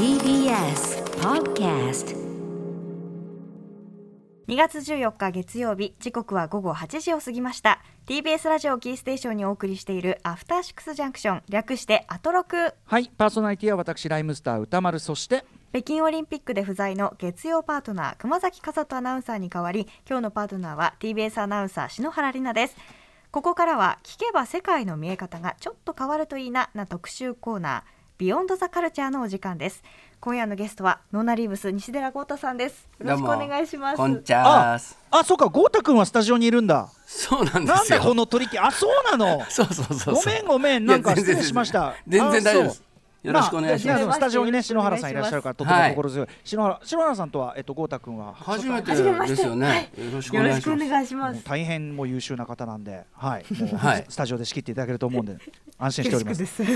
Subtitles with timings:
[0.00, 2.16] TBS Podcast
[4.48, 7.82] 2月14日月曜日時刻は午後8時を過ぎました。
[8.06, 11.42] TBS ラジオキーステーションにお送りしているアフターシックスジャンクション。
[11.50, 12.72] 略してアトロク。
[12.86, 15.00] はいパーソナリティは私ライムスター歌丸。
[15.00, 15.44] そして
[15.74, 22.80] 北京オリンピックで不在の月曜パートナー熊崎和人アナウンサーに代わり今日のパートナーは TBS アナウンサー篠原里奈です。
[23.30, 29.82] ここからは聞けば世界の見え方がちょっと変わるといいなな特集コーナービヨンドザカルチャーのお時間です。
[30.20, 32.86] 今夜のゲストはノーナリーブス西寺豪太さんです。
[32.98, 33.96] よろしくお願いします。
[33.96, 34.98] こんちゃーす。
[35.10, 36.90] あそうか豪太くんはスタジオにいるんだ。
[37.06, 37.98] そうなんでなんだ。
[37.98, 39.42] この取り木あそうなの。
[39.48, 40.14] そうそうそうそう。
[40.16, 40.84] ごめんごめん。
[40.84, 41.94] なんか失礼しました。
[42.06, 42.82] 全然大丈夫です。
[43.24, 44.04] あよろしくお願いします。
[44.06, 45.90] まあスタジオにね篠原さんいらっしゃるからとてもはい。
[45.90, 49.36] 心強い、篠原篠原さんとはえっと豪太くんは初めて初めまして。
[49.36, 49.92] ですよね。
[49.96, 51.44] よろしくおよろしくお願いします。
[51.44, 54.04] 大変もう優秀な方なんで、はい、も うはい。
[54.08, 55.36] スタジオで仕切っていただけると思うんで
[55.78, 56.46] 安心しております。
[56.46, 56.68] すい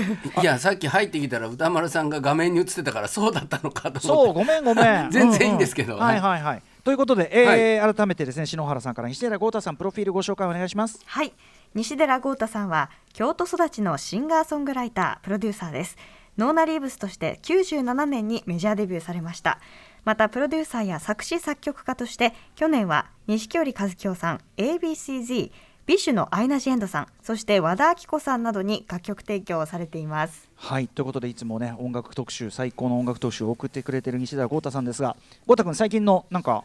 [0.43, 4.39] やさっき入ってきたら歌丸さんが画面に映ってたからそうだったのかとそう思って。
[4.39, 5.11] ごめんごめ ん。
[5.11, 5.95] 全然いいんですけど。
[5.95, 6.61] ううはいはいはい。
[6.83, 10.99] ということで、えー改めてですね篠原さんから西寺豪太さんプロフィールご紹介お願いします。
[11.05, 11.33] はい。
[11.73, 15.97] 西寺豪太さんは京都育ちのシンガーソングライタープロデューサーです
[16.37, 19.59] ノーナリーブスとして97年にメジャーデビューされました。
[20.03, 25.51] またプロデューサーや作詞作曲家として去年は錦織一京さん ABCZ
[25.87, 30.47] ビッシュのアイナ・ジ・エンドさんそして和田アキ子さんなどに楽曲提供をされています。
[30.55, 35.15] はいということでいつもね音楽特集最高の音楽特集を送ってくれてる西寺郷太さんですが
[35.47, 36.63] 郷太君最近のなんか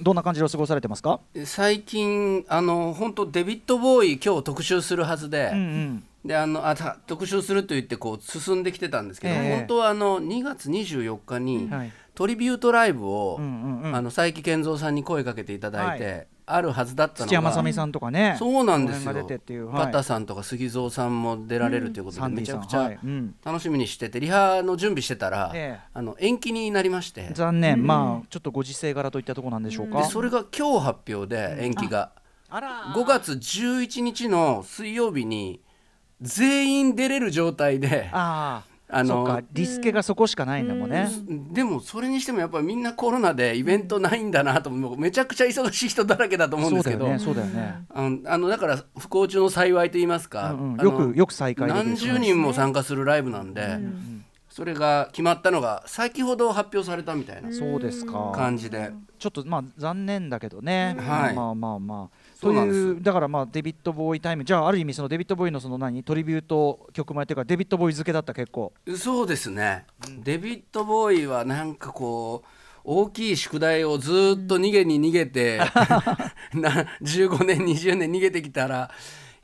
[0.00, 1.20] どんな感じでお過ごされてますか？
[1.44, 5.50] 最近あの本当デビッドボーイ今日特集するはずで。
[5.52, 9.56] うんうんであのあた特集すると言ってこう進んできてたんですけど、ええ。
[9.56, 11.92] 本当はあの2月24日にはい。
[12.14, 13.96] トリビュートライブを、うんうんうん。
[13.96, 18.36] あのサエキけんぞうさんに声かけていただいて、はあるはずだったのが土屋昌巳さんとかね。
[18.38, 19.12] そうなんですよ。
[19.12, 22.60] この辺が出てっていう PATAさんとか SUGIZOさんも出られるということで、サンディさん。
[22.60, 22.98] めちゃくちゃはい。
[23.02, 23.34] うん。
[23.44, 25.88] 楽しみにしててリハの準備してたら、ええ。
[25.94, 27.30] あの延期になりまして。
[27.32, 32.12] 残念、まあちょっとご時世柄といったところなんでしょうか、でそれが今日発表で延期が、
[32.50, 32.60] あ。
[32.60, 35.60] ら5月11日の水曜日に
[36.22, 38.08] 全員出れる状態で
[38.94, 41.08] あのリスケがそこしかないんだもんね、
[41.50, 44.98] でもそれにしてもやっぱりみんなコロナでイベントないんだなともう。
[44.98, 47.18] めちゃくちゃ忙しい人だらけだと思うんですけど。
[47.18, 47.42] そうだ
[47.94, 53.78] あのだから不幸中の幸いと言いますか、うんうんよくよく再開何十人も参加するライブなんで、
[54.50, 58.32] それが決まったのが先ほど発表されたみたいなそうですか。
[58.34, 61.34] 感じで、ちょっとまあ残念だけどね、はい。
[61.34, 64.44] まあまあまあというだからまあデビッド・ボーイタイム。
[64.44, 66.02] じゃあある意味そのデビッド・ボーイのその何？
[66.02, 68.72] トリビュート曲前というかデビッド・ボーイ付けだった結構。
[68.96, 69.86] そうですね、
[70.24, 72.48] デビッド・ボーイはなんかこう
[72.82, 75.58] 大きい宿題をずーっと逃げに逃げて、
[76.52, 76.70] な
[77.00, 78.90] 15年20年逃げてきたら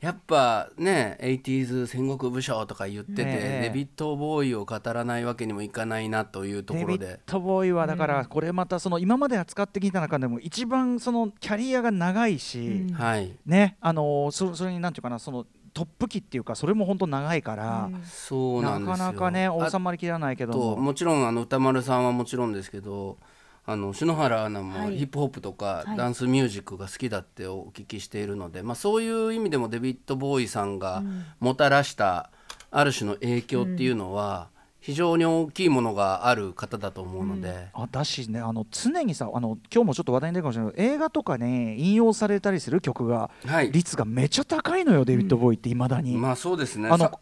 [0.01, 7.19] やっぱね 80s 戦国武将とか言ってて、ねえデビッド・ボーイを語らないわけにもいかないなというとこデビッろで。
[7.25, 18.95] ド・ボーイはだからこれまたその今まで扱ってきた中でも一番そのキャリアが長いし、はい、ねあのーそそれになんていうかなそのトップ期っていうかそれも本当長いから、そうなですよ。
[18.95, 23.17] なんかなかねあ収まりきらないけどもちろんあの歌丸さんはもちろんですけど
[23.65, 24.89] あの篠原アナはい。
[24.91, 25.97] もヒップホップとかはい。
[25.97, 31.03] ダンスミュージックが好きだってお聞きしているので、まあ、そういう意味でもデビッド・ボーイさんが
[31.39, 32.31] もたらした
[32.71, 34.49] ある種の影響っていうのは
[34.79, 43.71] 非常に大きいものがある方だと思うので、あだしねあの常にさあの今日もちょっと話題に出るかもしれないけど映画とかね引用されたりする曲がはい。
[43.73, 46.87] 率がめちゃ高いのよ、デビッド・ボウイっていまだに、まあそうですね。
[46.89, 47.19] あの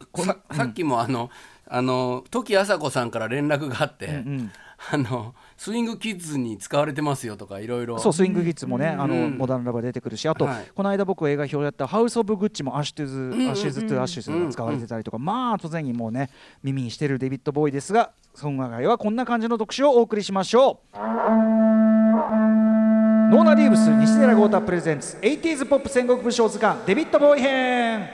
[0.52, 1.30] さっきもあの
[1.66, 4.52] あの時あさこさんから連絡があって、うんうん。
[4.92, 10.66] あのスイングキッズに使われてますよとかいろいろそうスイングキッズもね、あのうんモダンラブが出てくるしあと、はい。
[10.72, 16.30] この間僕映画評やった「ハウス・オブ・グッチ」もアッシュトゥズ、アッシュズ・トゥ・アッシュズが使われてたりとか、まあ当然にもうね
[16.62, 20.98] 耳にしてるデビッド・ボーイですが今回はこんな感じの特集をお送りしましょう。
[23.30, 28.08] ノーナ・リーブス西寺豪太プレゼンツ 80s ポップ戦国武将図鑑デビッド・ボーイ編。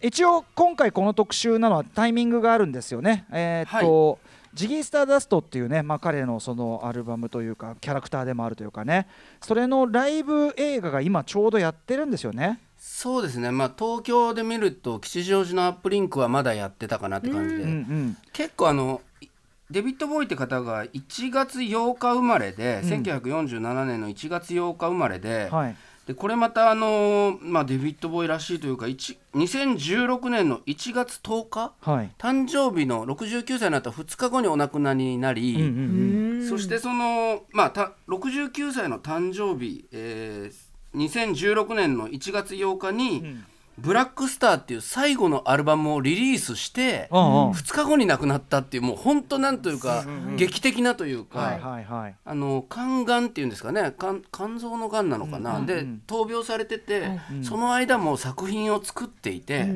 [0.00, 3.26] 一応今回この特集なのはタイミングがあるんですよね。
[3.32, 4.20] えーっと、
[4.58, 9.06] ジギー・スターダストっていうね、まあ、彼のそのアルバムというかキャラクターでもあるというかね。
[9.40, 12.58] それのライブ映画が今ちょうどやってるんですよね。
[12.76, 19.28] そうですね、まあ、東京で見ると吉祥寺のアップリンクはまだやってたかなって感じで、うんうん結構あのい
[19.70, 22.88] デビッド・ボーイって方が1月8日生まれで、うん。
[22.88, 25.76] 1947年の1月8日生まれで,、はい
[26.08, 32.10] でこれまたあの、まあ、デビッド・ボーイらしいというか一2016年の1月10日はい。
[32.16, 36.48] 誕生日の69歳になった2日後にお亡くなりになり、うんうんうん。
[36.48, 43.36] そしてその、まあ、た69歳の誕生日、えー2016年の1月8日に、
[43.78, 47.50] ブラックスターっていう最後のアルバムをリリースしてうんうん。
[47.52, 50.04] 2日後に亡くなったっていうもう本当なんというか
[50.36, 53.94] 劇的なというはいかあの肝がんっていうんですかね。
[53.98, 55.60] 肝肝臓のがんなのかな。
[55.60, 59.68] で闘病されててその間も作品を作っていて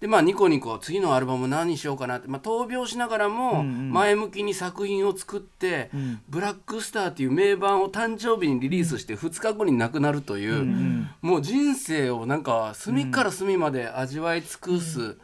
[0.00, 2.28] でまあニコニコ次のアルバム何にしようかなって。
[2.28, 5.90] まあ闘病しながらも前向きに作品を作って
[6.28, 15.16] ブラックスターっていう名盤を誕生日にリリースして2日後に亡くなるというもう人生をなんか隅から隅まで味わい尽くす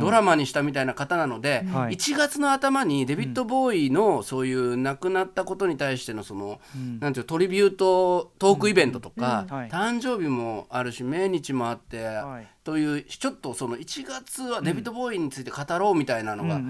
[0.00, 1.94] ドラマにしたみたいな方なので、はい。
[1.94, 6.60] 1月の頭にデビッド・ボーイのそういう亡くなったことに対してのその、
[7.00, 9.68] なんていうトリビュートトークイベントとか、はい。
[9.68, 16.60] 誕生日もあるし命日もあって、はいというちょっとその1月はデビッド・ボーイについて語ろうみたいなのが、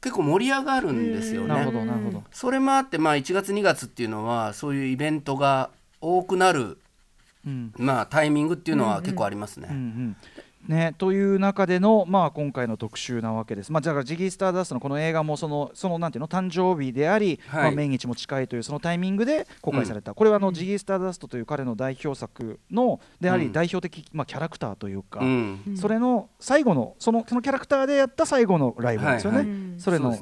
[0.00, 1.48] 結構盛り上がるんですよね。
[1.48, 2.24] なるほどなるほど。
[2.32, 5.70] それもあって、まあ、1月2月っていうのはそういうイベントが
[6.00, 6.78] 多くなる、
[7.46, 7.72] うん。
[7.76, 9.68] まあ、タイミングっていうのは結構ありますね。
[10.68, 13.72] うんうんね、という中での、まあ、今回の特集なわけです。
[13.72, 17.62] まあ、だからジギー・スターダストのこの映画もそのそのなんていうの誕生日であり、はい。
[17.64, 23.52] まあ、命日も近いというそのタイミングで公開された、これはあの、ジギー・スターダストという彼の代表作のであり、うん。
[23.52, 25.76] 代表的、まあ、キャラクターというか、うん。
[25.76, 29.38] それの最後のそのそのキャラクターでやった最後のライブなんですよね。
[29.38, 29.56] はいはい。
[29.78, 30.16] それの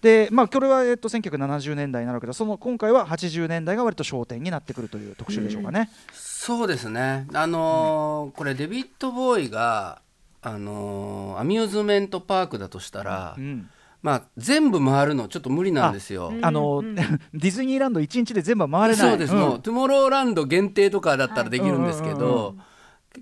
[0.00, 5.90] でまあ、これは、えっと、1970年代になるけどその今回は80年代が割と焦点になってくるという特集でしょうかね。
[6.40, 7.26] そうですね。
[7.34, 10.00] あのーこれデビッド・ボーイが、
[10.40, 13.68] あのーアミューズメントパークだとしたら、うん。
[14.02, 16.32] まあ、全部回るのちょっと無理なんですよ。
[16.40, 16.84] あの、
[17.34, 19.10] ディズニーランド1日で全部は回れない。
[19.10, 19.36] そうです、ん。
[19.36, 22.28] もうトゥモローランド限定とかだったらできるんですけはいうんうん。
[22.28, 22.54] ど、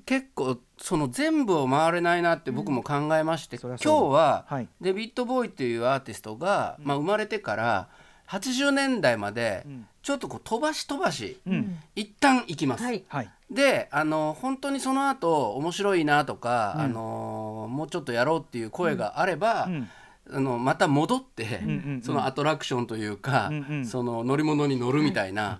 [0.04, 4.68] 結構その全部を回れないなって僕も考えまして、今日ははい。
[4.82, 7.88] デビッド・ボーイっていうアーティストが、まあ、生まれてから
[8.28, 11.78] 80年代までんちょっとこう飛ばし飛ばし、うん。
[11.96, 12.84] 一旦行きます。
[12.84, 13.02] はい。
[13.08, 13.30] はい。
[13.50, 16.80] であの本当にその後面白いなとか、うん。
[16.82, 19.88] あのもうちょっとやろうっていう声があれば、うん。
[20.32, 23.84] あのまた戻って、んうんそのアトラクションというか、うんうん。
[23.84, 25.58] その乗り物に乗るみたいな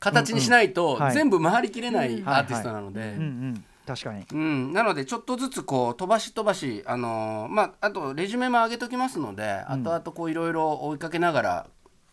[0.00, 1.02] 形にしないと、うんうん。
[1.02, 1.12] はい。
[1.12, 2.26] 全部回りきれないん。
[2.26, 3.00] アーティストなので。
[3.00, 3.64] うんうん。
[3.86, 4.24] 確かに。
[4.32, 11.66] うん、なのでちょっとずつこう飛ばし飛ばし、あのーまあ、あとレジュメも上げときますので、後々こういろいろ追いかけながら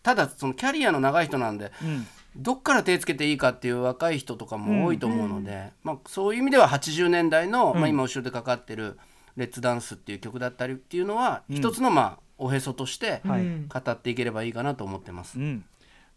[0.03, 2.07] ただそのキャリアの長い人なんでうん。
[2.35, 8.99] どっから手つけていいかっていう若い人とかも多いと思うので、まあ、そういう意味では80年代の、まあ、今後ろでかかってる
[9.35, 13.43] 「レッツダンス」っていう曲だったりっていうのは、一つのまあおへそとしてはい。
[13.67, 15.39] 語っていければいいかなと思ってます。
[15.39, 15.65] うん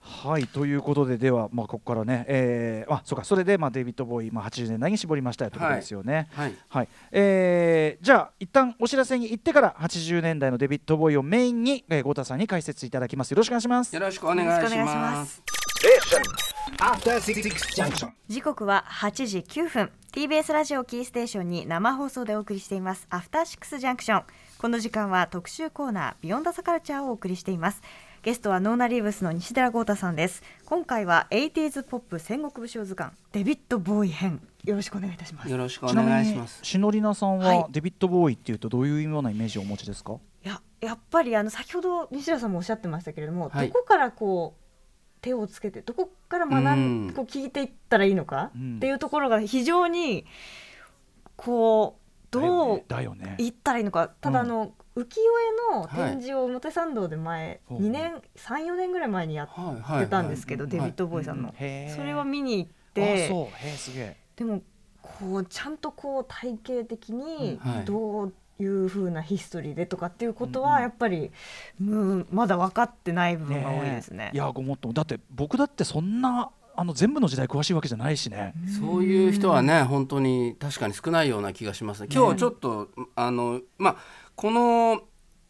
[0.05, 6.29] はいということででは、まあ、ここからね、えー、あそうかそれで、まあ、デイビッド・ボーイ、まあ、80年代に絞りましたよということですよね。
[6.33, 6.55] はい。
[6.69, 6.89] はい。
[7.13, 13.31] えーじゃあ一旦お知らせに行ってから80年代のデビッド・ボーイをメインに、えー、ゴータさんに解説いただきます。
[13.31, 13.95] よろしくお願いします。
[13.95, 15.43] よろしくお願いしよろしくお願いしまます.
[18.29, 19.93] 時刻は8時9分。
[20.13, 23.07] TBS ラジオキーステーションに生放送でお送りしています。
[23.11, 24.25] アフターシックスジャンクション
[24.63, 27.83] この時間は特集コーナービヨンド・ザ・カルチャーをお送りしています
[28.23, 30.45] ゲストはノーナリーブスの西寺郷太さんです。
[30.65, 34.41] 今回は 80s ポップ戦国武将図鑑デビッド・ボウイ編。
[34.63, 35.51] よろしくお願いいたします。
[35.51, 36.61] よろしくお願いします。
[36.63, 37.67] しのりなさんははい。
[37.71, 40.21] デビッド・ボウイっていうとどういうようなイメージをお持ちですか？
[40.45, 43.67] いややっぱりあの先ほど西寺さんもおっしゃってましたけれども、はい。
[43.67, 44.63] どこからこう
[45.21, 47.13] 手をつけてどこから学ん、うん。
[47.13, 48.77] こう聞いていったらいいのか、うん。
[48.77, 49.89] っていうところが非常
[51.35, 53.35] こうどうだよね。
[53.39, 54.13] 言ったらいいのか。
[54.21, 55.21] ただあの、浮世
[55.73, 57.81] 絵の展示を表参道で前、ほう。
[57.81, 61.55] 2年34年ぐらい前にやってたんですけど、デビッド・ボーイさんの、
[61.96, 63.46] それは見に行っあてそう。
[63.46, 64.17] へーすげえ。
[64.37, 64.63] でも
[65.01, 71.32] こうちゃんとこう体系的にどういう風なヒストリーでとかっていうことはやっぱり、
[71.81, 74.31] うん、まだ分かってない部分が多いですね。
[74.32, 74.89] いやごもっと。
[74.89, 78.55] もだって僕だってそんなあの全部の時代詳しいわけじゃないしね。
[78.81, 82.03] そういう人はね本当に確かに少ないような気がします。
[82.03, 82.08] ね。
[82.11, 83.96] 今日ちょっと、あのまあ
[84.43, 85.03] この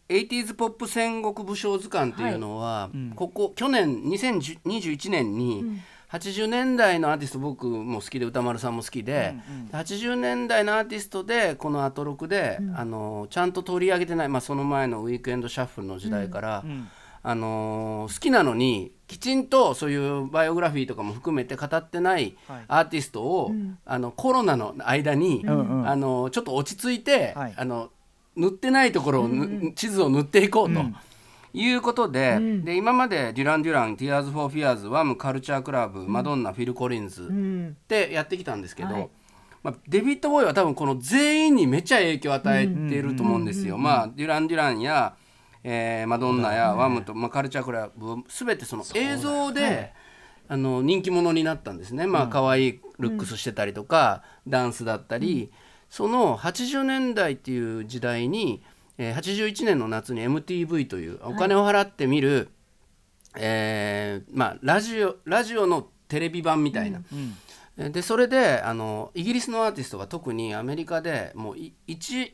[0.07, 2.97] 80s ポップ戦国武将図鑑っていうのは、い。
[2.97, 3.11] うん。
[3.15, 5.81] ここ去年2021年に、
[6.11, 8.75] 80年代のアーティスト僕も好きで歌丸さん。
[8.75, 9.33] も好きで、
[9.71, 16.87] 80年代のアーティストでこのアトロクで、あのちゃんと取り上げてない、まあ、その前のウィークエンドシャッフルの時代から、ん。
[17.23, 22.65] あの好きなのにきちんとそういうバイオグラフィーとかも含めて語ってないはい。
[22.67, 23.51] アーティストを、
[23.85, 25.89] あのコロナの間に、んうん。
[25.89, 27.53] あのちょっと落ち着いて、はい。
[27.57, 27.89] あの
[28.35, 30.79] 塗ってないところをぬ、地図を塗っていこうと。
[30.79, 30.95] うん。
[31.55, 37.77] いうことで,、で今までデュラン・デュラン「ティアーズ・フォー・フィアーズ」「ワム・カルチャー・クラブ」マドンナ」フィル・コリンズ」うん。
[37.79, 39.09] ってやってきたんですけど、はい。
[39.61, 43.77] まあ、デビッド・ボウイは多分この全員にめっちゃ影響を与えていると思うんですよ。
[43.77, 45.15] まあ、デュラン・デュランや、
[45.63, 49.93] えーマドンナやワムと、まあ、カルチャークラブ全てその映像で、
[50.47, 52.07] あの人気者になったんですね。
[52.07, 55.51] まあ可愛いルックスしてたりとか、ダンスだったり。
[55.93, 58.63] その80年代っていう時代に、
[58.97, 62.49] えー、81年の夏に MTV というお金を払って見る、
[63.37, 67.03] えーまあ、ラジオラジオのテレビ版みたいな。
[67.77, 72.31] でそれであのイギリスのアーティストが特にアメリカでもうい 1,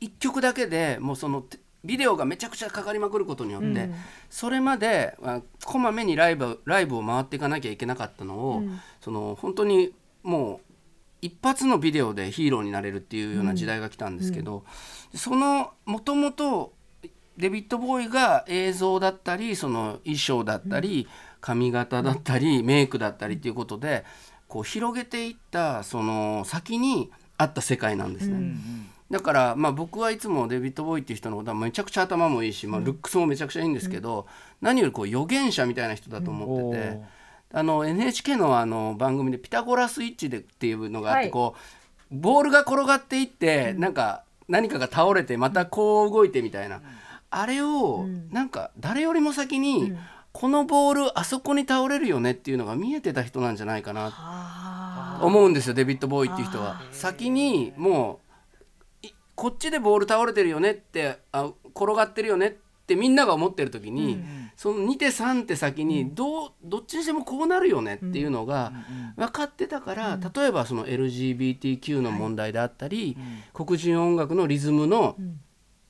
[0.00, 1.44] 1曲だけでもうその
[1.84, 3.94] ビデオがめちゃくちゃかかりまくることによって、うん。
[4.28, 8.80] それまであこまめにライブライブを回っていかなきゃいけなかったのを、うん。
[9.00, 9.92] その本当に
[10.24, 10.71] もう
[11.22, 14.64] 一発のビデオでヒーローになれるっていうような時代が来たんですけど、
[15.14, 16.74] そのもともと
[17.38, 21.08] デビッド・ボーイが映像だったりその衣装だったり、
[21.40, 24.04] 髪型だったり、メイクだったりっていうことで
[24.48, 28.54] こう広げていったその先にあった世界なんですね。
[29.10, 34.26] だから、まあ、僕はいつもデビッド・ボーイっていう人のことはめちゃくちゃ頭もいいし、まあ、ルックスもめちゃくちゃいいんですけど、
[34.62, 37.00] 何よりこう預言者みたいな人だと思ってて、
[37.52, 41.30] あの NHK のあの番組で「ピタゴラスイッチで」っていうのがあって、はい。
[41.30, 46.82] こうボールが転がっていって、なんか何かが倒れてまたこう動いてみたいな、
[47.30, 49.94] あれをなんか誰よりも先に、
[50.32, 54.10] このボールあそこに倒れるよねっていうのが見えてた人なんじゃないかな。
[54.12, 55.20] あ。
[55.22, 56.82] 思うんですよデビッド・ボーイっていう人は。
[56.90, 58.20] 先にも
[59.02, 62.52] ういこっちでボール倒れてるよねってあ転がってるよねっ
[62.86, 64.22] てみんなが思ってる時に、
[64.56, 68.72] その2手3手先にどうどっちにしてもこうなるよねっていうのが
[69.16, 73.16] 分かってたから、例えばその LGBTQ の問題であったり、
[73.54, 75.16] 黒人音楽のリズムの、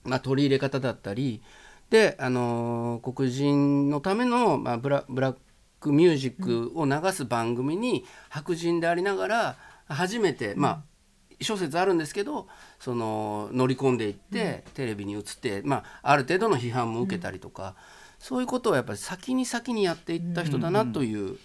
[0.04, 1.42] まあ、取り入れ方だったり
[1.90, 5.36] で、あのー黒人のための、まあ、ブラブラッ
[5.80, 9.56] クミュージックを流す番組に白人でありながら
[9.86, 10.91] 初めて、まあ
[11.44, 12.46] 諸説あるんですけど
[12.78, 17.74] その乗り込んでいって、テレビに映って、まあ、ある程度の批判も受けたりとか、
[18.18, 21.38] そういうことをやっぱり先に先にやっていった人だなという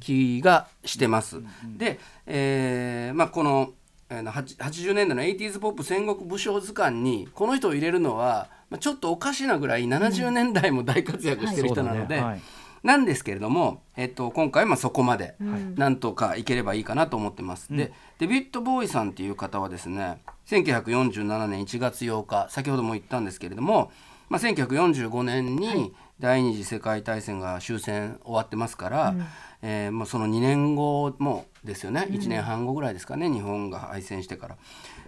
[0.00, 1.42] 気がしてます。
[1.76, 3.72] で、えーまあ、この
[4.10, 12.40] えーの8 80年代の 80s ポップ戦国武将図鑑にこの人を入れるのは、まあ、ちょっとおかしなぐらい70年代も大活躍してる人なので、そうだねはい
[12.88, 15.34] なんですけれども、えっと、今回まあそこまで
[15.76, 17.68] なんとかいければいいかなと思ってます。
[17.70, 23.92] でデビッド・ボーイさんっていう方はですね1947年1月8日先ほども言ったんですけれども、
[24.30, 29.14] まあ、1945年に第二次世界大戦が終戦終わってますから、
[29.60, 34.56] えーまあ、その2年後もですよね、1年半後ぐらいですかね日本が敗戦してから。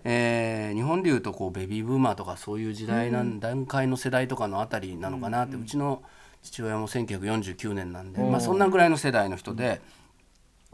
[0.05, 6.03] えー日本でいうとこうベビーブーマーとかそういう時代なん、段階の世代とかのあたりなのかなって、うちの
[6.43, 9.81] 父親も1949年なんで、まあ、そんなぐらいの世代の人で。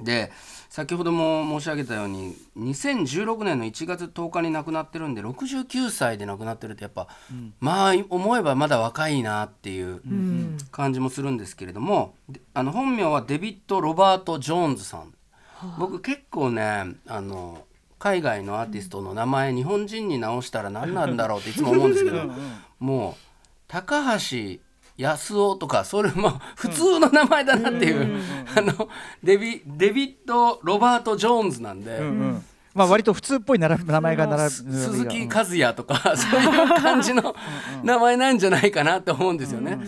[0.03, 0.31] で
[0.69, 7.09] 先ほども申し上げたように2016年の1月10日に亡くなってるんで69歳で亡くなってるってやっぱ、
[7.61, 10.03] まあ思えばまだ若いなっていう
[10.71, 15.15] 感じもするんですけれども、であの本名はデビッド・ロバート・ジョーンズさん。
[15.79, 17.65] 僕結構ねあの
[17.99, 22.31] 海外のアーティストの名前日本人に直したら何なんだろうっていつも思うんですけど
[22.79, 23.23] もう
[23.67, 24.59] 高橋
[24.97, 28.21] 康夫とかそれも普通の名前だなっていう、
[28.57, 28.89] あの
[29.23, 31.99] デビデビッド・ロバート・ジョーンズなんで。
[31.99, 37.35] うんまあ割と普通っぽい名前が並ぶ鈴木和也とか そういう感じの
[37.83, 39.79] 名前なんじゃないかなと思うんですよね。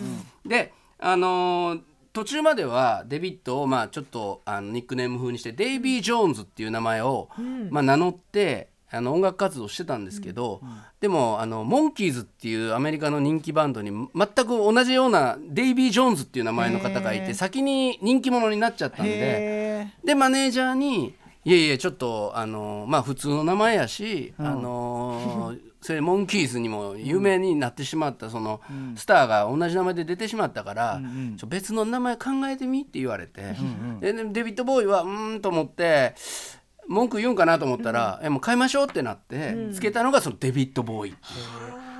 [0.43, 7.29] であのー途中まではデビッドをまあちょっとあのニックネーム風にしてデイビー・ジョーンズっていう名前を、
[7.69, 10.61] まあ、名乗ってあの音楽活動してたんですけど、
[10.99, 19.11] でもあのモンキーズっていうアメリカの人気バンドに全く同じようなデイビー・ジョーンズっていう名前の方がいて先に人気者になっちゃったんで。
[19.15, 21.15] へでマネージャーに
[21.45, 28.59] 「いえいえちょっとあのまあ普通の名前やし、あのそれモンキーズにも有名になってしまったその、
[28.95, 31.01] スターが同じ名前で出てしまったから、
[31.37, 33.55] ちょ別の名前考えてみって言われて、
[34.01, 36.13] ででデビッド・ボーイはうーんと思って
[36.89, 41.15] 文句言うんかなと思ったら、えもう変えましょうってなって、つけたのがそのデビッド・ボーイ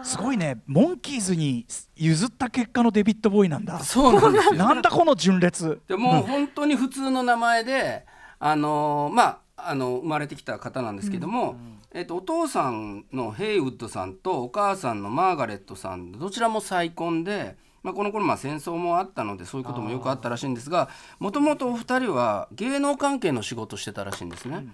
[0.03, 0.61] すごいね。
[0.65, 3.79] モンキーズに譲った結果のデビッド・ボーイなんだ。
[3.79, 4.53] そうなんですよ。
[4.53, 8.05] なんだこの順列でもう本当に普通の名前で、
[8.39, 11.55] あのーまああの生まれてきた方なんですけども、
[11.91, 24.65] えっとお父さんのヘイウッドさんとお母さんのマーガレットさんどちらも再婚で、まあ、この頃まあ戦争もあったのでそういうこともよくあったらしいんですがもともとお二人は芸能関係の仕事してたらしいんですね。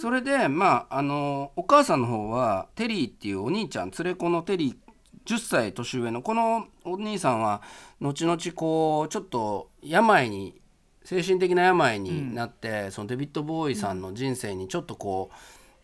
[0.00, 4.76] それでまああのお母さんの方はテリーっていうお兄ちゃん連れ子のテリー
[5.24, 7.62] 10歳年上のこのお兄さんは
[8.00, 10.60] 後々こうちょっと病に
[11.04, 15.30] 精神的な病になって、そのデビッド・ボーイさんの人生にちょっとこ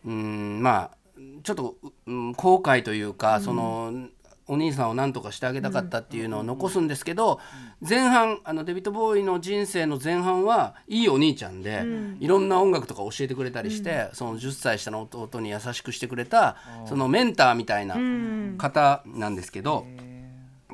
[0.05, 0.97] ううんまあ
[1.43, 4.07] ちょっと、うん、後悔というか、その
[4.47, 7.39] お兄さんを何とかしてあげたかったっていうのを残すんですけど、
[7.87, 11.83] 前半あのデビッド・ボーイの人生の前半はいいお兄ちゃんで、
[12.19, 17.95] いろんな音楽とか教えてくれたりして、その10歳下の弟に優しくしてくれたそのメンターみたいな
[18.57, 19.85] 方なんですけど。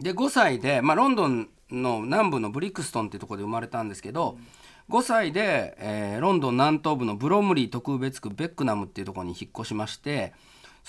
[0.01, 4.37] で5歳で、まあ、ロンドンの南部のブリクストンっていうところで生まれたんですけど、
[4.89, 10.33] 5歳で、えーロンドン南東部のブロムリー特別区ベックナムっていうところに引っ越しまして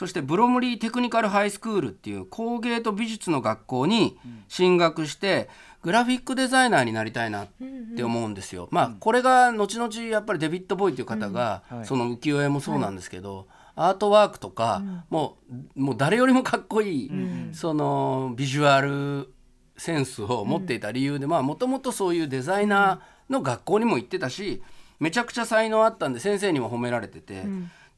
[0.00, 5.50] そしてブロムリーテクニカルハイスクールっていう工芸と美術の学校に進学して、
[5.82, 7.48] グラフィックデザイナーになりたいなっ
[7.94, 8.66] て思うんですよ。
[8.70, 11.84] まあこれが後々やっぱりデビッド・ボーイっていう方が、はい。
[11.84, 15.36] その浮世絵もそうなんですけど、アートワークとか、も
[15.76, 17.10] うもう誰よりもかっこいい、
[17.52, 19.28] そのビジュアル
[19.76, 24.62] センスを持っていた理由で、まあもともとそういうデザイナーの学校にも行ってたし
[24.98, 27.44] めちゃくちゃ才能あったんで先生にも褒められてて、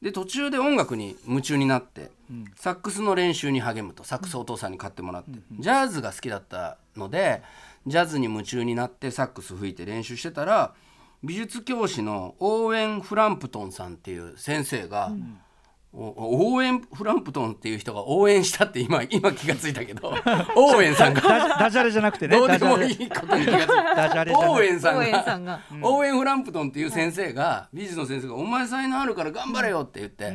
[0.03, 2.11] で途中で音楽に夢中になって、
[2.55, 7.41] サックスの練習に励むとサックスをお父さんに買ってもらって、ジャズが好きだったので
[7.87, 10.73] ジャズに夢中になってサックス吹いて練習してたら
[11.23, 20.09] 美術教師のオーウェン・フランプトンさんっていう先生が、おオーウェン・フランプトンっていう人が応援したって今今気がついたけど
[20.55, 21.21] オーウェンさんが。
[21.21, 23.95] ダダジャレじゃなくてねどうでもいいことに気がついた。
[23.95, 24.49] ダジャレじゃなくて。
[24.49, 25.23] オーウェンさんが。
[25.23, 25.59] さんが。
[25.81, 30.33] オーウェン・フランプトンっていう先生が美術の先生が「お前才能あるから頑張れよ」って言って、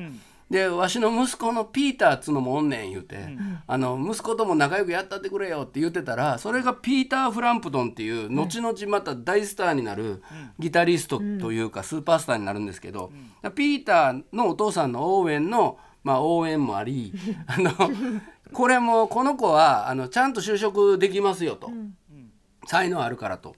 [0.50, 3.36] でわしの息子のピーターっつうのもおんねん言うて、
[3.66, 10.22] あの息子とも仲良くやったってくれよって言ってたらそれがピーター・フランプトンっていう後々また大スターになる
[10.58, 13.12] ギタリストというかスーパースターになるんですけど、
[13.54, 17.12] ピーターのお父さんのオーウェンの、まあ、応援もあり
[17.46, 17.72] あの
[18.52, 21.70] これもこの子はあのちゃんと就職できますよと。
[22.66, 23.56] 才能あるからと。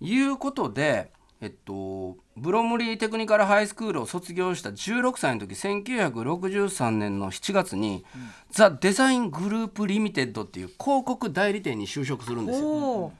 [0.00, 8.04] いうことで、えっと、ブロムリーテクニカルハイスクールを卒業した16歳の時1963年の7月に、
[8.50, 13.12] ザ・デザイングループリミテッドっていう広告代理店に就職するんですよ。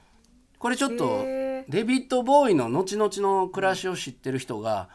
[0.59, 4.89] これちょっとへデビッド・ボウイの後々の暮らしを知ってる人が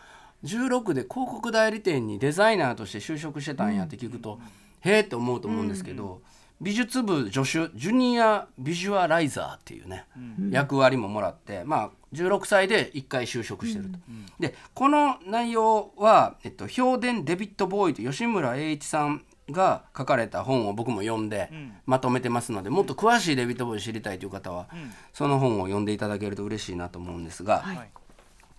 [0.45, 4.41] 16で広告代理店にデザイナーとして就職してたんやって聞くと、
[4.81, 6.21] へえって思うと思うんですけど、
[6.61, 10.07] 美術部助手ジュニアビジュアライザーっていうね、
[10.51, 13.99] 役割ももらってまあ16歳で1回就職してると。
[14.39, 21.51] でこの内容は、えっと、評伝デビッド・ボーイと吉村栄一さんが書かれた本を僕も読んで
[21.87, 24.69] まとめてますので、もっと詳しいデビッド・ボーイ知りたいという方は、
[25.13, 27.65] その本を読んでいただけると嬉しいなと思うんですが、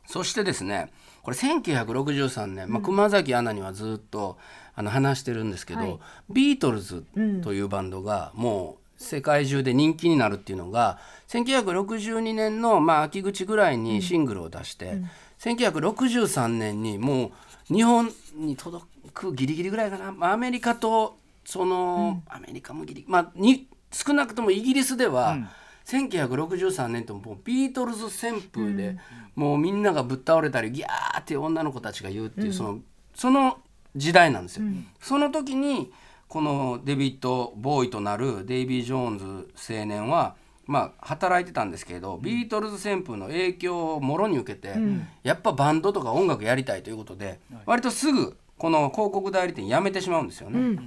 [0.06, 4.38] そしてですねこれ1963年、まあ、熊崎アナにはずっと
[4.76, 6.00] あの話してるんですけど、はい。
[6.30, 7.06] ビートルズ
[7.42, 15.02] というバンドがもう世界中で人気になるっていうのが1962年のまあ秋口ぐらいにシングルを出して、
[15.40, 17.32] 1963年にも
[17.70, 25.38] う日本に届くギリギリぐらいかな、まあ、アメリカとその、アメリカもギリまあに少なくともイギリスでは、
[25.86, 28.98] 1963年ともうビートルズ旋風で、
[29.36, 32.80] もうみんながぶっ倒れたりギャーって女の子たちが言うっていう、その
[33.14, 33.58] その
[33.96, 34.66] 時代なんですよ。
[35.02, 35.92] その時に
[36.34, 44.74] このデビッド・ボーイとなるデイビー・ジョーンズ青年は、まあ、働いてたんですけど、ビートルズ旋風の影響をもろに受けて、
[45.22, 50.80] やっぱバンドとか音楽やりたいということで、割とすぐこの広告代理店辞めてしまうんですよね。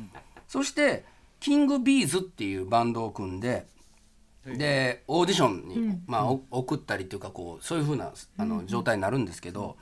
[0.49, 1.05] そして
[1.39, 3.69] キングビーズっていうバンドを組んで
[4.47, 9.77] でオーディションに、まあ、お送ったりっていうかこうそういう風なあの状態になるんですけど、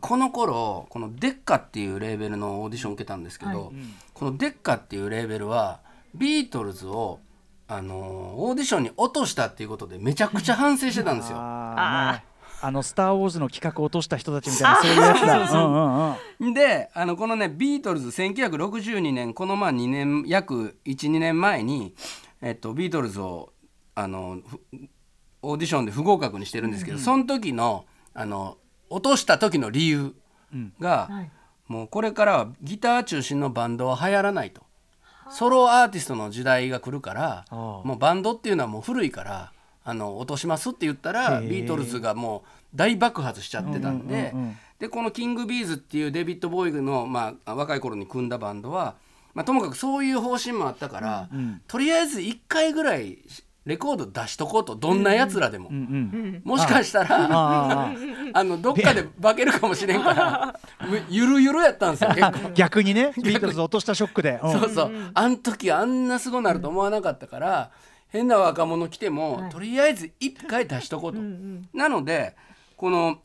[0.00, 3.72] この頃このデッカっていうレーベルのオーディションを受けたんですけど、
[4.12, 5.80] このデッカっていうレーベルは
[6.14, 7.20] ビートルズを
[7.68, 11.36] あのオーディションに落としたっていうことでめちゃくちゃ反省してたんですよ。
[12.60, 15.20] あの「スター・ウォーズ」の企画を落とした人たちみたいな そういうやつ
[15.52, 15.64] だ。
[15.64, 16.50] うんうんう。
[16.50, 21.94] んであのこのねビートルズ1962年このまあ2年約12年前に、
[22.42, 23.52] えっと、ビートルズを
[23.94, 24.60] あのふ
[25.42, 28.56] オーディションで不合格にしてるんですけど、その時のあの
[28.90, 30.14] 落とした時の理由
[30.80, 31.30] が、はい。
[31.66, 34.62] もうこれからはギター中心のバンドは流行らないと。
[35.30, 39.52] ソロアーティストの時代が来るからもうバンドっていうのはもう古いから
[39.84, 44.56] あの落としますって言ったらビートルズがもう大爆発しちゃってたんで、うんうんうんうん。
[44.78, 48.94] でこのキングビーズっていうデビッド・ボウイの、まあ、若い頃に組んだバンドは、
[49.34, 53.18] まあ、ともかくそういう方針もあったから、んとりあえず1回ぐらい
[53.68, 57.94] レコード出しとこうとどんなやつらでも、うんうんもしかしたらあ
[58.32, 58.42] あ。
[58.44, 62.48] のどっかで化けるかもしれんからむゆるゆるやったんですよ 結構。
[62.48, 64.40] あ逆にねビートルズ落としたショックで。
[64.42, 64.52] うん。
[64.52, 67.70] そうそう、あん時あんなすごなると思わなかったから、
[68.08, 69.50] 変な若者来ても、はい。
[69.50, 71.20] とりあえず一回出しとこうと。
[71.74, 72.36] なので
[72.78, 73.18] この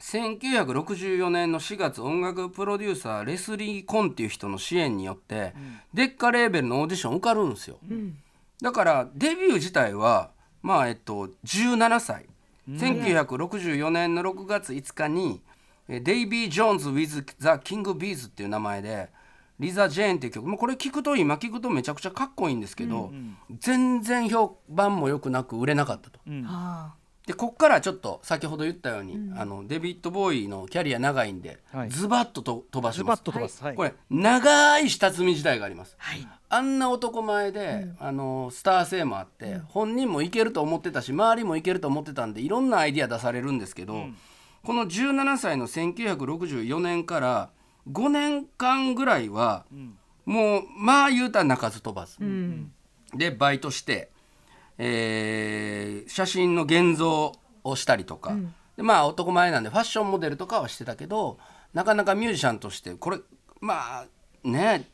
[0.00, 5.52] 1964年の4月音楽プロデューサーレスリー・コンっていう人の支援によって、
[5.92, 7.78] デッカレーベルのオーディション受かるんですよ。
[8.62, 10.30] だからデビュー自体は
[10.62, 12.26] まあえっと17歳。
[12.70, 15.40] 1964年の6月5日に
[15.88, 19.08] えデイビー・ジョーンズ・ウィズ・ザ・キング・ビーズっていう名前で
[19.58, 20.46] リザ・ジェーンっていう曲。
[20.46, 23.10] もうこれ聞くと今聞くとめちゃくちゃかっこいいんですけど、
[23.58, 26.20] 全然評判も良くなく売れなかったと。
[26.46, 26.94] あ
[27.26, 31.90] でこっからちょっと先ほど言ったように、あのデビッド・ボウイのキャリア長いんで、はい。
[31.90, 33.18] ズバッとと飛ばしズます。
[33.18, 33.74] バッと飛ばす、はい。
[33.74, 35.96] これ長い下積み時代があります、
[36.50, 43.94] あんな男前で、あのスター性もあって、本人もいけると思ってたし周りもいけると思ってたんでいろんなアイディア出されるんですけど、
[44.64, 47.50] この17歳の1964年から
[47.90, 49.64] 5年間ぐらいは、
[50.24, 52.16] もうまあ言うたら鳴かず飛ばず、
[53.14, 54.10] でバイトして、
[54.78, 57.32] えー写真の現像
[57.64, 58.34] をしたりとか、
[58.76, 61.38] でまあ男前なんでファッションモデルとかはしてたけど
[61.74, 63.18] なかなかミュージシャンとしてこれ
[63.60, 64.06] まあ
[64.44, 64.88] ね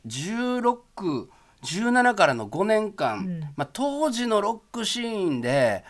[1.65, 5.83] 1617からの5年間、まあ、当時のロックシーンで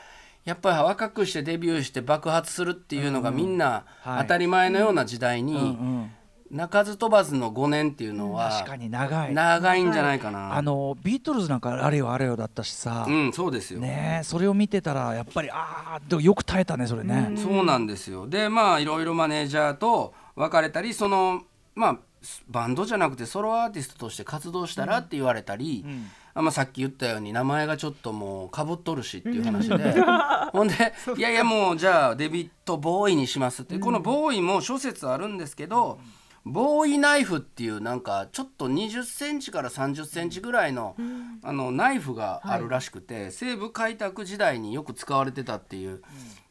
[0.44, 4.22] やっぱり若くしてデビューして爆発するっていうのがみんなはい。
[4.24, 6.12] 当たり前のような時代に、うん
[6.52, 9.34] 鳴かず飛ばずの5年っていうのは確かに長い。
[9.34, 10.56] 長いんじゃないかな。
[10.56, 13.80] あのビートルズなんかあれよあれよだったしさ、うん、そうですよ。
[13.80, 18.28] ねえそれを見てたらやっぱりああでもよく耐えたねそれね、そうなんですよ。
[18.28, 21.42] でまあいろいろマネージャーと別れたりその
[21.74, 22.00] まあ
[22.50, 25.86] バンドじゃなくてソロアーティストとして活動したらって言われたり、
[26.34, 30.02] あまあ、さっき言ったように名前がちょっともうかぶっとるしっていう話で、
[30.52, 30.74] ほんで
[31.18, 36.00] いやいやもうじゃあデビッド・ボーイにしますって、このボーイも諸説あるんですけど、
[36.46, 40.96] ボーイナイフっていうなんかちょっと20センチから30センチぐらいの,、
[41.42, 46.04] あのナイフがあるらしくて、西部開拓時代によく使われてたっていう、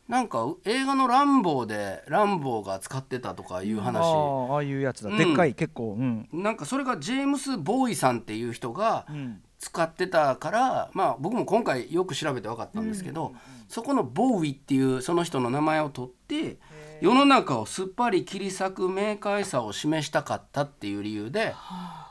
[0.09, 5.17] なんか映画の「ランボー」でランボーが使ってたとかいうあ話、あああいうやつだ、うん。
[5.17, 5.97] でっかい結構。
[5.99, 9.40] うん、なんかそれがジェームス・ボーイさんっていう人がん。
[9.64, 13.35] 使ってたから、まあ僕も今回よく調べて分かったんですけど、
[13.67, 16.59] そこのボーイっていうその人の名前を取って
[17.01, 21.55] 世の中をすっぱり切り裂く明快さを示したかったっていう理由で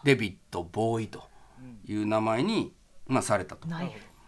[0.03, 1.23] デビッド・ボーイと
[1.85, 2.73] いう名前に、
[3.05, 3.67] まあ、されたと。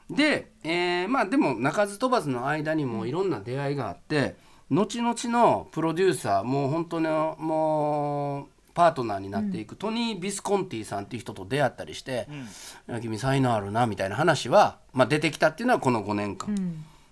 [0.10, 4.36] で、えーまあでも鳴かず飛ばずの間にもいろんな出会いがあって
[4.70, 12.28] 後々のプロデューサーもう本当にもうパートナーになっていく、トニー・ビスコンティさんっていう人と出会ったりして
[12.90, 16.54] 「いや君才能あるな」みたいな話は、まあ、出てきたっていうのはこの5年間。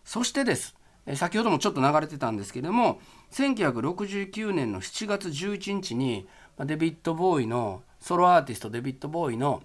[0.03, 0.75] そしてです。
[1.05, 2.99] えー先ほどもちょっと流れてたんですけども
[3.31, 6.27] 1969年の7月11日に
[6.57, 9.63] まあデビッド・ボーイのソロアーティストデビッド・ボーイの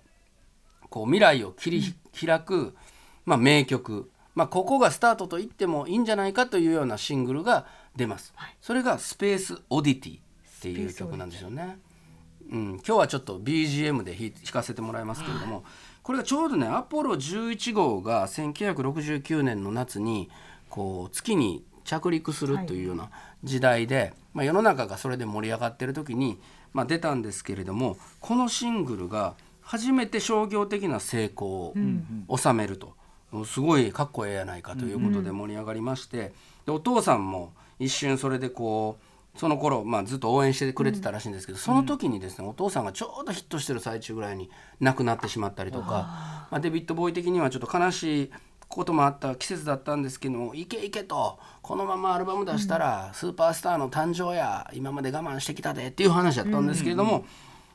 [0.91, 1.95] こう未来を切り
[2.27, 2.77] 開く、
[3.29, 8.33] まあ、名曲、まあ、ここがスタートと言ってもいいんじゃないかというようなシングルが出ます。
[8.63, 10.21] それが「スペース・オディティ」っ
[10.63, 11.79] ていう曲なんですよね。
[12.51, 15.63] うん、今日はちょっと BGM で弾弾かせてもらいますけれども、
[16.03, 20.31] これがちょうどねアポロ11号が1969年の夏に
[20.71, 23.11] こう月に着陸するというような
[23.45, 26.39] 時代で、まあ、世の中がそれで盛り上がってる時に、
[26.73, 31.75] まあ、出たんですけれどもこのシングルが初めて商業的な成功
[32.27, 32.97] を収めると、
[33.45, 36.33] すごいかっこええやないかということで盛り上がりまして、
[36.67, 48.31] でお父さんも一瞬それでこうその頃、まあ、ずっと応援してくれてたらしいんですけど、その時にですねお父さんがちょうどヒットしてる最中ぐらいに亡くなってしまったりとか、まあ、デビッド・ボーイ的にはちょっと悲しい
[48.67, 57.25] こともあった季節だったんですけどいけいけとこのままアルバム出したらスーパースターの誕生や今まで我慢してきたでっていう話だったんですけれども、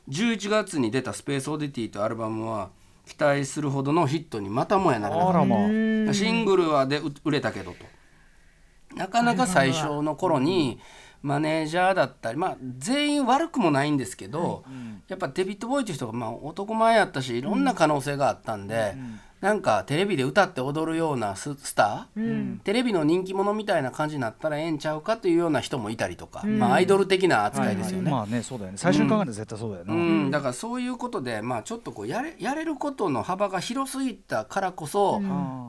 [0.08, 2.70] 11月に出た「スペース・オディティ」というアルバムは
[3.06, 5.44] 期待するほどのヒットにまたもやならなかっ
[6.06, 6.14] た。
[6.14, 7.78] シングルはでう売れたけどと。
[8.96, 10.78] なかなか最初の頃に
[11.22, 14.64] マネージャーだったりまあ全員悪くもないんですけど、
[15.08, 18.94] やっぱデビッド・ボーイという人がまあ男前やったしいろんな可能性があったんで、
[19.44, 28.10] なんかテレビで歌って踊るようなススター、テレビの人気者みたいな感じになったらええんちゃうかというような人もいたりとか、まあアイドル的な扱いですよね。
[28.10, 28.78] まあねそうだよね。
[28.78, 35.20] 最初に考えたら絶対そうだよな、うん、だからそういうことで、まあ、ちょっとこうやれやれることの幅が広すぎたからこそ、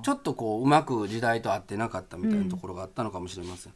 [0.03, 3.73] ちょっとこううまく時代と合ってなかったみたいなところがあったのかもしれません。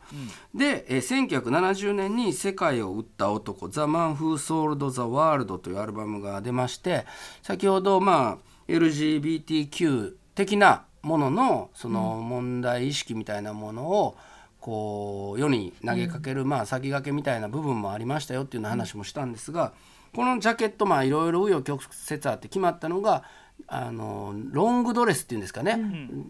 [0.55, 7.05] で、えー1970年に「世界を売った男 The Man Who Sold the World」というアルバムが出まして
[7.43, 14.15] 先ほどまあ LGBTQ 的なもののその問題意識みたいなものを
[14.59, 19.73] こう世に投げかける、まあ先駆けみたいな部分もありましたよっていうような話もしたんですが
[20.13, 23.23] このジャケットまあいろいろ紆余曲折あって決まったのが
[23.67, 25.79] あのロングドレスっていうんですかね、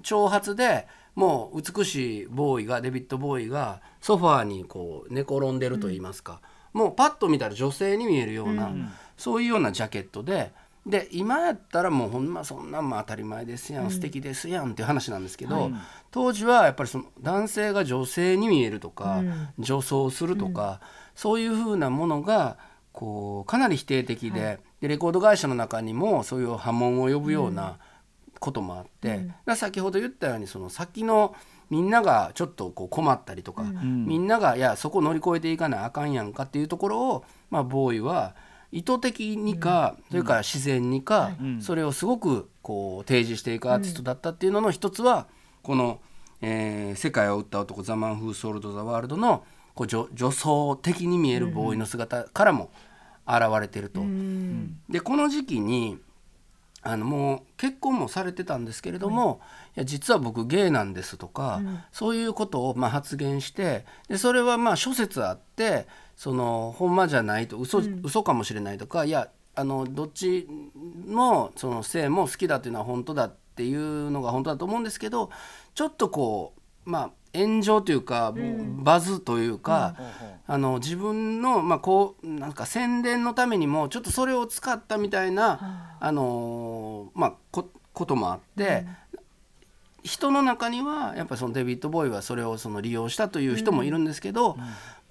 [0.03, 6.41] 長髪でもう美しいボーイがデビッド・ボーイがソファーにこう寝転んでると言いますか、
[6.73, 8.71] もうパッと見たら女性に見えるような、
[9.17, 10.51] そういうようなジャケットで
[10.85, 15.71] で今やったらもうほんまそんなんも当たり前ですやん、素敵ですやんっていう話なんですけど、
[16.11, 19.21] 当時はやっぱりその男性が女性に見えるとか、
[19.59, 20.81] 女装するとか、
[21.15, 22.57] そういうふうなものが
[22.91, 27.77] こうかなり否定的で,、でレコード会社の中にもそういう波紋を呼ぶような
[28.39, 31.35] こともあって、だから先ほど言ったようにその先の
[31.69, 38.35] みんながちょっとこう困ったりとか、みんながいやそこ乗り越えていかなあかんやんかっていうところを、まあ、ボーイは
[38.71, 45.27] 意図的にか、それから自然にか、それをすごくこう提示していくアーティストだったっていうのの一つは
[45.63, 45.99] この、
[46.41, 49.43] えー世界を売った男ザ・マン・フー・ソールド・ザ・ワールド」の
[49.75, 52.69] こう女女装的に見えるボーイの姿からも
[53.27, 54.01] 現れてると。
[54.89, 55.97] でこの時期に
[56.81, 59.41] あのもう結婚もされてたんですけれども、
[59.75, 59.79] い。
[59.79, 65.87] や実は僕ゲイなんですとか、そういうことをまあ発言してでそれはまあ諸説あって
[66.19, 70.49] そのほんまじゃないと嘘,、嘘かもしれないとかいやあのどっち
[71.07, 75.29] もその性も好きだっていうのは本当だっていうのが本当だと思うんですけど
[75.75, 76.55] ちょっとこ
[76.85, 78.33] うまあ炎上というか、
[78.79, 79.95] バズというか、
[80.47, 86.11] あの自分の、まあ、こうなんか宣伝のためにもちょっとそれを使ったみたいな、あ。
[86.11, 88.87] のまあ、ここともあって、
[90.03, 94.57] 人の中にはやっぱりそのデビッド・ボーイはそれをその利用したという人もいるんですけど、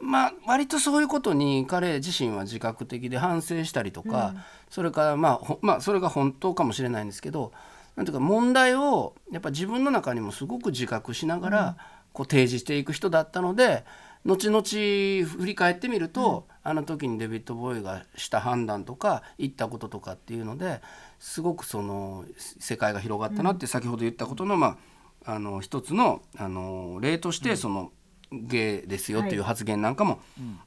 [0.00, 4.34] まあ割とそういうことに彼自身は自覚的で反省したりとか、
[4.70, 7.52] それからまあほまあそれが本当かもしれないんですけど
[7.96, 11.76] なんていうか問題をやっぱ自分の中にもすごく自覚しながら
[12.12, 13.84] こう提示していく人だったので
[14.24, 20.80] 後々振り返ってみると、あの時にデビッド・ボーイがした判断とか言ったこととかっていうので
[21.18, 24.78] すごくその世界が広がったなって先ほど言ったことの,、ま
[25.24, 27.92] あ、あの一つのあの例としてその、
[28.30, 30.20] ゲイですよっていう発言なんかも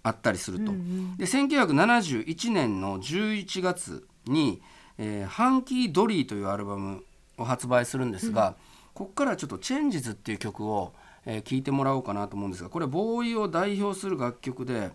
[0.04, 0.72] あったりすると。
[0.72, 4.62] で1971年の11月に
[4.98, 7.04] 「えーハンキー・ドリー」というアルバム
[7.38, 8.56] を発売するんですが、
[8.94, 10.94] ここからちょっと「チェンジズ」っていう曲を、
[11.26, 14.92] えー聴いてもらおうかなと思うんですがこれボーイを代表する楽曲で、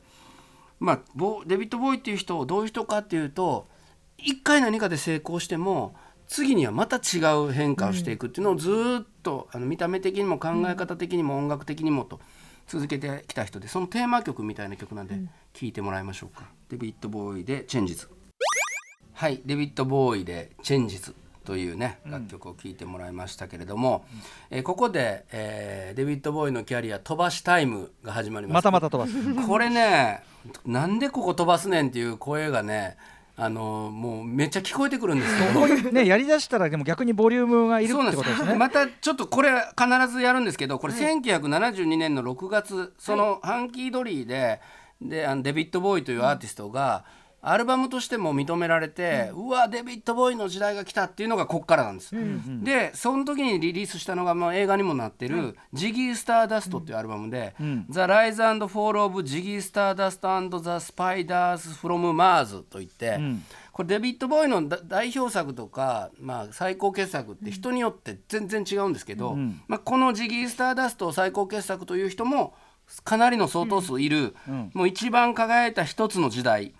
[0.80, 3.68] まあ、ボデビッド・ボーイっていう人をどういう人かっていうと
[4.18, 5.94] 一回何かで成功しても
[6.28, 12.20] 次にはまた違う変化をしていくっていうのをずーっとあの見た目的にも考え方的にも音楽的にもと
[12.66, 15.14] 続けてきた人でそのテーマ曲みたいな曲なんで
[15.52, 16.48] 聴いてもらいましょうか。
[16.68, 18.08] デビッド・ボーイで「チェンジズ」
[19.14, 21.14] はいデビッド・ボーイで「チェンジズ」
[21.46, 24.04] というね楽曲を聴いてもらいましたけれども、
[24.50, 28.54] えーここで、えーデビッド・ボーイのキャリア飛ばしタイムが始まります。
[28.54, 29.46] またまた飛ばす。
[29.46, 30.24] これね
[30.64, 32.96] なんでここ飛ばすねんっていう声がね
[33.38, 35.92] あのもうめっちゃ聞こえてくるんですけど。
[35.92, 38.44] ねやりだしたらでも逆にボリュームがいるそうなんでってことです。
[38.44, 44.60] すねまたちょっとこれ必ずやるんですけどこれ1972年の6月そのハンキードリーで
[45.02, 47.04] であのデビッド・ボーイというアーティストが
[47.48, 52.12] アルバムとしても認められて、うわデビッド・ボーイの時代が来たっていうのがこっからなんです。
[52.64, 57.54] でその時にリリースしたのが、まあ、映画にもなってる「ジギー・スターダスト」っていうアルバムで
[57.88, 63.20] 「The Rise and Fall of Jiggy Stardust and the Spiders from Mars」といって、
[63.70, 69.36] これデビッド・ボーイのだ代表作とか、まあ、最高傑作って人によって全然違うんですけど、
[69.68, 72.54] まあ、この「ジギー・スターダスト」を最高傑作という人も
[73.04, 74.34] かなりの相当数いる、
[74.72, 76.74] もう一番輝いた一つの時代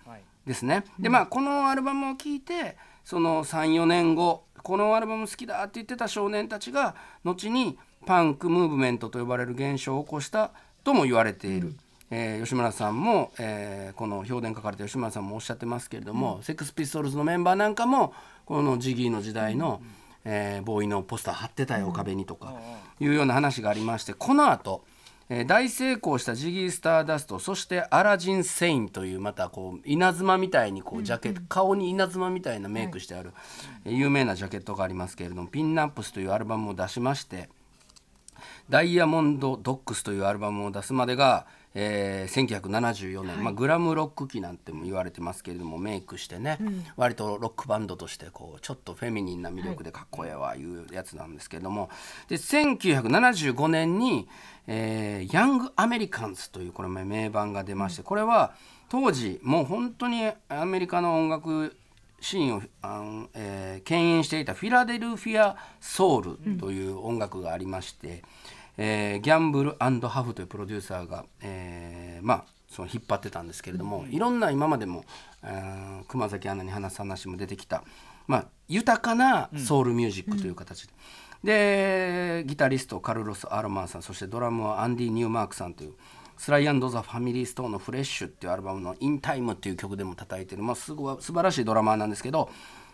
[0.47, 0.83] ですね。
[0.97, 10.51] でまあこのアルバムを聴いてその34年後このアルバム好きだって言ってた少年たちが後にパンクムーブメントと呼ばれる現象を起こした
[10.83, 11.75] とも言われている。
[12.09, 18.13] えー吉村さんも、えーこの評伝書かれた吉村さんもおっしゃってますけれども、セックスピストルズのメンバーなんかも
[18.45, 19.81] このジギーの時代の、
[20.23, 22.53] えーボーイのポスター貼ってたよ、壁にとか
[23.01, 24.83] いうような話がありましてこの後、
[25.29, 33.33] えー大成功したジギー・スターダストそしてアラジン・セインというまたこう稲妻みたいにこうジャケット、顔に稲妻みたいなメイクしてある、
[33.85, 37.49] えー有名なジャケットがありますけれども「ピンナップス」というアルバムを出しまして
[38.69, 46.57] 「ダイヤモンド・ドックス」というアルバムを出すまでが、えー1974年、まあ、グラムロック期なんても言われてますけれどもメイクしてね、
[46.95, 51.89] 割とロックバンドとしてこうちょっとフェミニンな魅力でかっこええわいうやつなんですけれども。
[52.27, 54.27] で1975年に、
[54.67, 58.53] えーヤング・アメリカンズ」というこれも名盤が出ましてこれは
[58.89, 61.75] 当時もう本当にアメリカの音楽
[62.19, 68.23] シーンをあの、えー牽引していたフィラデルフィア・ソウルという音楽がありまして、
[68.77, 75.05] えーギャンブルハフというプロデューサーが、えーまあその引っ張ってたんですけれども、いろんな今までも、
[75.43, 77.83] えー熊崎アナに話す話も出てきた、
[78.27, 80.93] まあ、豊かなソウルミュージックという形で、
[81.43, 85.93] でギタリストカルロス・アロマーさんそしてドラムはアンディ・ニューマークさんという
[86.37, 92.49] スライ＆ザ・ファミリー・ストーンの「フレッシュ」っていうアルバムの「インタイムっていう曲でも叩いてる、まあ、すごい素晴らしいドラマーなんですけど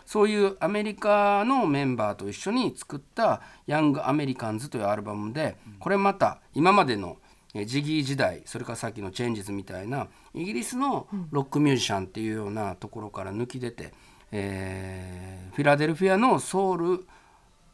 [0.06, 7.18] そういうアメリカのメンバーと一緒に作った「ヤング・アメリカンズ」というアルバムでこれまた今までの
[7.66, 13.94] ジギー時代それからさっきのチェンジズみたいなイギリスのロックミュージシャンっていうようなところから抜き出て、
[14.32, 17.06] えーフィラデルフィアのソウル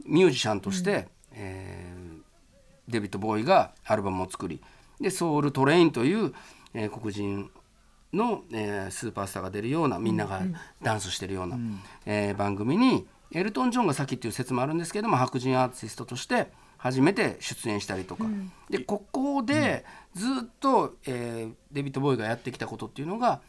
[0.05, 2.19] ミュージシャンとして、えー
[2.89, 4.59] デビッド・ボーイがアルバムを作り
[4.99, 6.33] でソウル・トレインという、
[6.73, 7.49] えー黒人
[8.13, 10.41] の、えースーパースターが出るようなみんなが
[10.81, 11.57] ダンスしてるような、
[12.05, 18.25] えー番組にエルトン・ジョンが先っていう説もあるんですけども白人アーティストとして初めて出演したりとか、
[18.69, 23.41] でここでずっと、えーデビッド・ボーイがやってきたことっていうのが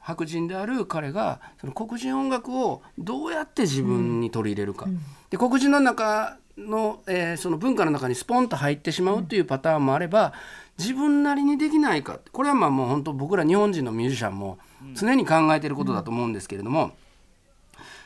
[0.00, 4.86] 白人である彼がその黒人音楽をどうやって自分に取り入れるか、
[5.28, 10.32] で黒人の中の,、えーその文化の中にスポンと入ってしまうっていうパターンもあれば
[10.78, 14.58] 自分なりにできないかこれはまあもう本当僕ら日本人のミュージシャンも
[14.94, 16.92] 常に考えていることだと思うんですけれども、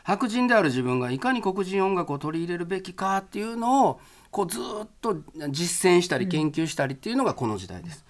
[0.05, 5.17] 白人である自分がいかに黒人音楽を取り入れるべきかっていうのをこうずっと
[5.51, 8.05] 実践したり研究したりっていうのがこの時代です。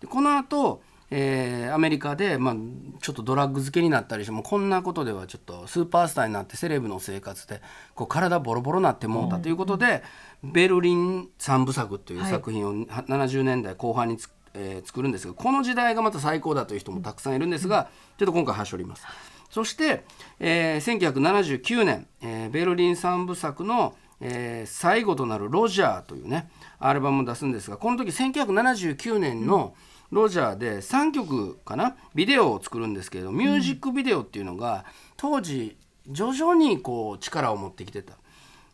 [0.00, 2.56] でこの後えーアメリカで、まあ、
[3.00, 7.62] ちょっとドラッグ漬けになったりしてもうこんなことではちょっとスーパースターになってセレブの生活で
[7.94, 10.02] こう体ボロボロなってもうたということで
[10.42, 19.06] 「ベルリン三部作」という作品をは70年代後半につ、えー作るんですがこの時代がまた最高だという人もたくさんいるんですがちょっと今回はしょります。
[19.50, 20.04] そして、
[20.40, 29.74] えー1979年、えーベルリン三部作の、えー最後となる「ロジャー」というねアルバムを出すんですがこの時1979年の
[30.10, 31.96] ロジャーで3曲かな？
[32.14, 34.84] ビデオを作るんですけれどミュージックビデオっていうのが
[35.16, 35.76] 当時
[36.08, 38.14] 徐々にこう力を持ってきてた。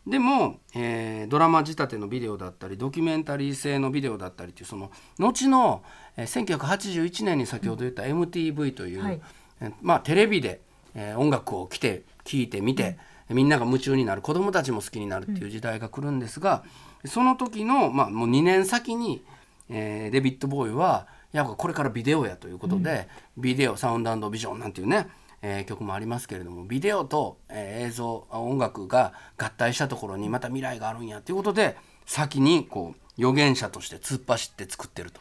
[0.07, 5.83] でも、えードラマ仕立てのビデオだったりドキュメンタリー性のビデオだったりっていうその後の、
[6.15, 9.21] えー1981年に先ほど言った MTV という、はい。
[9.61, 10.61] えーまあ、テレビで、
[10.93, 12.97] えー音楽を来て聴いて見て、
[13.29, 16.63] みんなが夢中になる子供たちも好きになるっていう時代が来るんですが、
[17.05, 19.23] その時の、まあ、もう2年先に、
[19.69, 25.07] えーデビッド・ボーイはやっぱこれからビデオやということで、ビデオサウンドビジョンなんていうね
[25.41, 35.19] えー曲もありますけれどもビデオと、えー映像あ音楽が合体したところにまた未来があるんやということで先にこう預言者として突っ走って作ってると。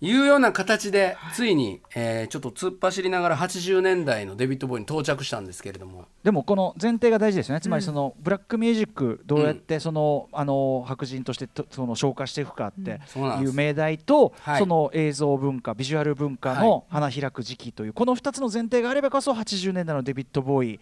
[0.00, 6.06] いうような形でついに、えーちょっと突っ走りながら80年代のデビッド・ボーイに到着したんですけれども。
[6.22, 7.60] でもこの前提が大事ですよね。
[7.60, 13.00] つまりそのブラックミュージックどうやってその、あの白人としてとその消化していくかって
[13.42, 14.58] いう命題と、はい。
[14.60, 20.80] その映像文化ビジュアル文化の花開く時期という、この2つの前提があればこそ80年代のデビッド・ボーイ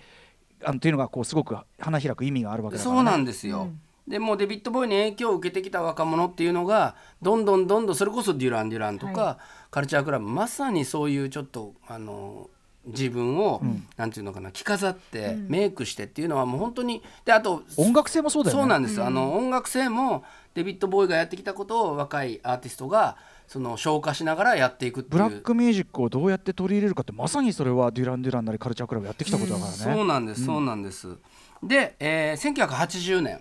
[0.65, 3.71] あのというのがこうすごく花開く意味があるわけだから、ね、そうなんですよ。
[4.09, 9.39] でもうデビッド・ボーイに影響を受けてきた若者っていうのがどんどんどんどんそれこそデュラン・デュランとか、
[9.71, 12.49] カルチャークラブまさにそういうちょっとあの
[12.87, 13.61] 自分を、
[13.97, 18.61] なんていうのかな着飾って、メイクしてっていうのはもう本当にであと音楽性もそうだよね。
[18.61, 18.99] そうなんです。
[18.99, 20.23] よ、あの音楽性も
[20.55, 23.17] デビッド・ボーイがやってきたことを若いアーティストが
[23.49, 25.23] その消化しながらやっていくっていう。
[25.25, 31.09] ブラックミュージックをどうやって取り入れるかってまさにそれはデュラン・デュランなりカルチャークラブやってきたことだからね、そうなんです、そうなんです。
[31.63, 33.41] で、えー、1980年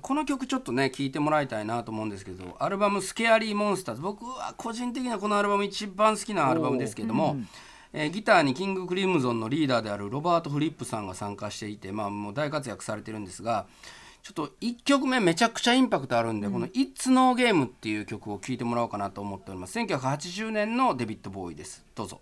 [0.00, 7.36] この曲ちょっとね聴いてもらいたいなと思うんですけどアルバム「スケアリー・モンスターズ」僕は個人的にはこのアルバム一番好きなアルバムですけども、
[7.92, 13.66] えーギターにキング・クリムゾンのリーダーであるロバート・フリップさんが参加していて、まあ、もう大活躍されてるんですが
[14.22, 19.78] ちょっと1曲目めちゃくちゃインパクトあるんで、この「It's No Game」っていう曲を聴いてもらおうかなと思っております。
[19.78, 21.84] 1980年のデビッド・ボーイです。
[21.94, 22.20] どうぞ。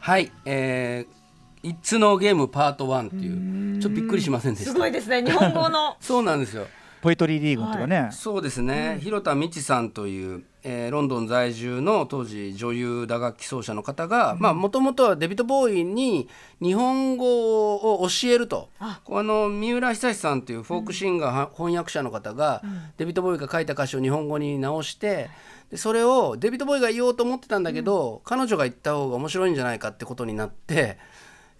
[0.00, 1.14] はいえー
[1.64, 4.72] 「It's No Game Part 1」っていうちょっとびっくりしませんでした。
[4.72, 5.24] すごいですね。
[5.24, 5.96] 日本語の。
[6.00, 6.66] そうなんですよ。
[7.00, 16.30] ポエトリーリーグとかね、そうですね、広田美智さんという、えーロンドン在住の当時女優打楽器奏者の方がもともとはデビッド・ボーイに
[16.62, 18.70] 日本語を教えると。
[18.78, 19.02] あ。
[19.06, 22.62] の三浦久志さんというフォークシンガー、は翻訳者の方が、
[22.96, 25.28] デビッド・ボーイが書いた歌詞を日本語に直して
[25.70, 30.98] でそれをデビッド・ボーイが言おうと思ってたんだけど、彼女が言った方が面白いんじゃないかってことになって、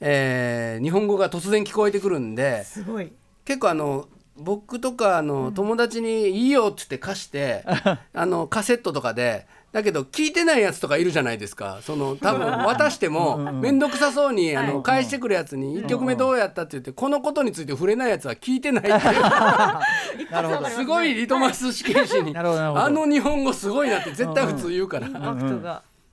[0.00, 2.64] えー日本語が突然聞こえてくるんで。
[2.64, 3.12] すごい。
[3.44, 7.64] 結構あの僕とかあの友達に「いいよ」っつって貸して
[8.12, 11.78] あのカセットとかでだけど聞いてないやつとかいるじゃないですか。
[11.82, 19.00] その多分 渡しても面倒くさそうにあの返してくるやつに「1曲目どうやった?」って言ってこのことについて触れないやつは聞いてないっていう。
[20.32, 20.68] なるほど。
[20.68, 22.42] すごいリトマス試験紙にあ
[22.90, 25.06] の日本語すごいなって絶対普通言うから。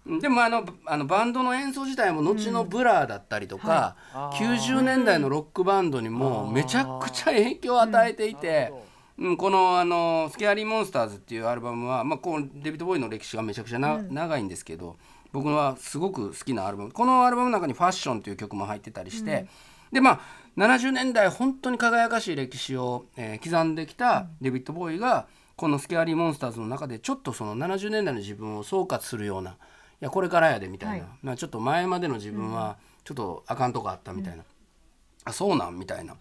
[0.06, 8.74] でもあのあのバンドの演奏自体も後のブラーだったりとか、90年代のロックバンドにもめちゃくちゃ影響を与えていて、
[9.20, 14.97] うん、このあの「スケアリー・モンスターズ」っていうアルバムは、まあ、こうデビッド・ボウイの歴史がめちゃくちゃな、長いんですけど
[15.32, 16.91] 僕はすごく好きなアルバム。
[16.91, 19.45] このアルバムの中に「ファッション」という曲も入ってたりして、
[19.91, 20.20] でまあ
[20.58, 29.56] 70年代本当に輝かしい歴史を、えー刻んできたデビッド・ボウイがこの「スケアリー・モンスターズ」の中でちょっとその70年代の自分を総括するようない
[30.02, 31.18] やこれからやでみたいな、はい。
[31.22, 34.43] まあ、ちょっと前までの自分はちょっとあかんとこあったみたいな、
[35.24, 36.16] あそうなんみたいな、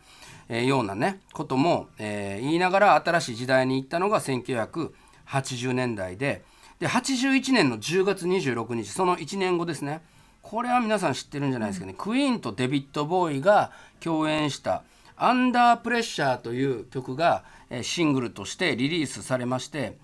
[0.49, 6.43] えーようなねことも、えー言いながら新しい時代に行ったのが1980年代で
[6.79, 10.03] で81年の10月26日その1年後ですね。
[10.43, 14.85] これは皆さん知ってるんじゃないですかね、クイーンとデビッド・ボーイが共演した
[15.17, 19.99] 「アンダープレッシャー」という曲が、えーシングルとしてリリースされまして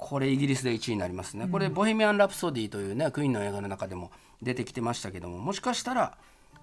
[0.00, 6.16] これイギリスで1位になりますね、これ「ボヘミアン・ラプソディ」というねクイーンの映画の中でも出てきてましたけどももしかしたら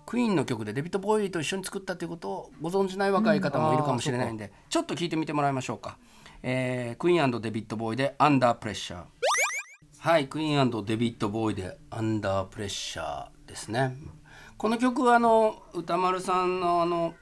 [0.07, 5.97] クイーンの曲でデビッド・ボーイと一緒に作ったということをご存じない若い方もいるかもしれないんで、ちょっと聞いてみてもらいましょうか、
[6.41, 9.03] えークイーンデビッド・ボーイで「アンダープレッシャー」
[9.99, 13.95] はいクイーンデビッド・ボーイで「アンダープレッシャー」ですね。
[14.57, 17.13] この曲はあの歌丸さんのあの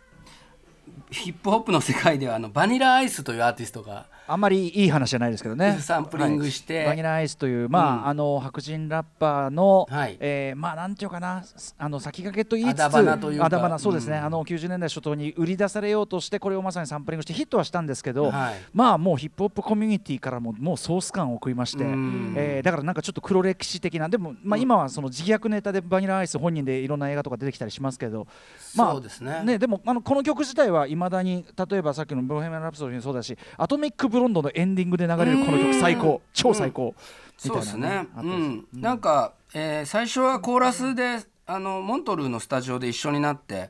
[1.16, 5.78] ヒップホップの世界ではあのバニラアイスというアーティストがあんまりいい話じゃないですけどね。
[5.80, 6.80] サンプリングして。
[6.80, 6.88] はい。
[6.88, 8.08] バニラアイスという、まあ、うん。
[8.08, 10.18] あの白人ラッパーの、はい。
[10.20, 11.44] えーまあなんていうかな、
[11.78, 12.90] あの先駆けと言いつつ、あ
[13.80, 14.26] そうですね、うん。
[14.26, 18.56] あの90年代初頭に売り出されようとして、これをまさにサンプリングしてヒットはしたんですけど、はい。
[18.74, 22.34] まあもうヒップホップコミュニティからももうソース感を食いまして、うん。
[22.36, 28.26] えーだからなんかちょっと黒歴史的な、でも、まあ、今はその自虐ネタでバニラアイス本人でいろんな映画とか出てきたりしますけど、
[28.76, 29.60] まあそうですね。
[29.60, 36.20] でもあのこの曲自体はいまだに例えばさっきの「ボヘミアン・ラプソディ」もそうだし「アトミック・ブロンド」のエンディングで流れるこの曲最高。
[36.34, 36.96] 超最高、
[37.44, 38.08] みそうたいなです。
[38.08, 38.08] ね。
[38.18, 43.70] うん、なんか、えー最初はコーラスであのモントルーのスタジオで一緒になって、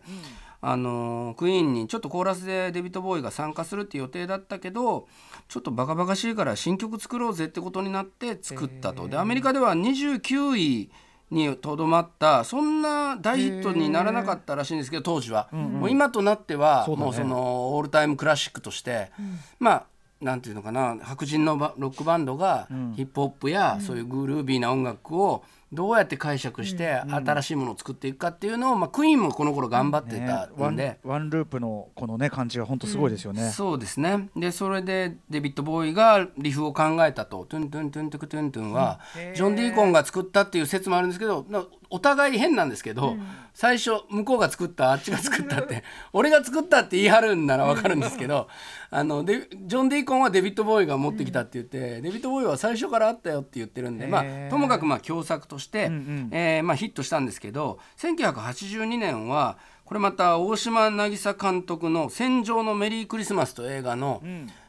[0.61, 5.09] あのクイーンにちょっとコーラスでデビッド・ボーイが参加するっていう予定だったけど
[5.49, 9.09] ちょっとバカバカしいから新曲作ろうぜってことになって作ったと。
[9.09, 10.89] でアメリカでは29位
[11.31, 19.11] にとどまったそんな大ヒットにならなかったらしいんですけど当時は、もう今となってはもうそのオールタイムクラシックとして、
[19.59, 19.83] まあ
[20.21, 30.99] なんていうのかな白人のロックバンドがヒップホップやそういうグルービーな音楽をどうやって解釈して新しいものを作っていくかっていうのを、まあ、クイーンもこの頃頑張ってねたんで。
[31.03, 34.29] ワンループのこのね感じが本当すごいですよね、そうですね。
[34.35, 38.99] でそれでデビッド・ボウイがリフを考えたと「トゥントゥントゥントゥクトゥントゥン」は
[39.35, 43.17] ジョン・ディーコンが作ったっていう説もあるんですけどなお互い変なんですけど、
[43.53, 45.83] 最初向こうが作ったあっちが作ったって
[46.13, 48.49] 俺が作ったって言い張るんなら分かるんですけど
[48.91, 55.89] あのでジョン・ディーコンはデビッド・ボーイが持ってきたって言って、デビッド・ボーイは最初からあったよって言ってるんで、まあ、ともかくまあ共作として、
[56.31, 64.21] えーまあ、ヒットしたんですけど1982年はこれまた大島渚監督の「戦場のメリークリスマス」という映画の、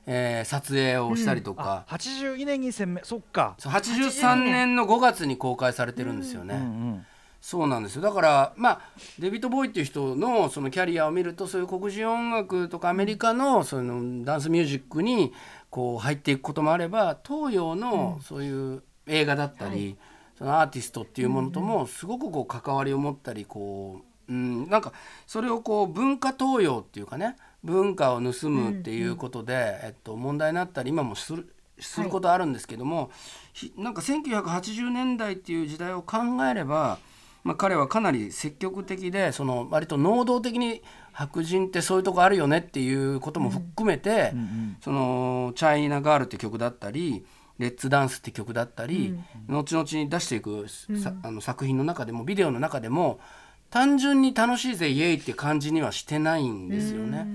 [0.07, 3.55] えー撮影をしたりとか、82年に戦目そっか。
[3.59, 6.55] そう83年の5月に公開されてるんですよね。
[6.55, 7.07] うん
[7.47, 8.03] そうなんですよ。
[8.03, 8.81] だからまあ
[9.21, 15.33] デビッド・ボーイっていう人のそのキャリアを見るとそういう黒人音楽とかアメリカのそのダンスミュージックに
[15.71, 19.97] こう入っていくこともあれば東洋のそういう映画だったり、
[20.37, 24.93] そのアーティストっていうものともすごくこう関わりを持ったりこう、うん、なんか
[25.27, 27.37] それをこう文化東洋っていうかね
[27.67, 33.11] 文化を盗むっていうことで、えっと、問題になったり今もするすることあるんですけども、
[33.53, 36.19] ひなんか1980年代っていう時代を考
[36.51, 36.99] えれば、
[37.45, 44.33] まあ、彼はかなり積極的でその割と能動的に白人ってそういうとこあるよねっていうことも含めて
[44.81, 47.27] 「そのチャイナガール」って曲だったり
[47.59, 49.15] 「レッツダンス」って曲だったり、
[49.49, 53.21] 後々に出していく、さあの作品の中でもビデオの中でも
[53.77, 57.27] 単純に楽しいぜイエイって感じにはしてないんですよね。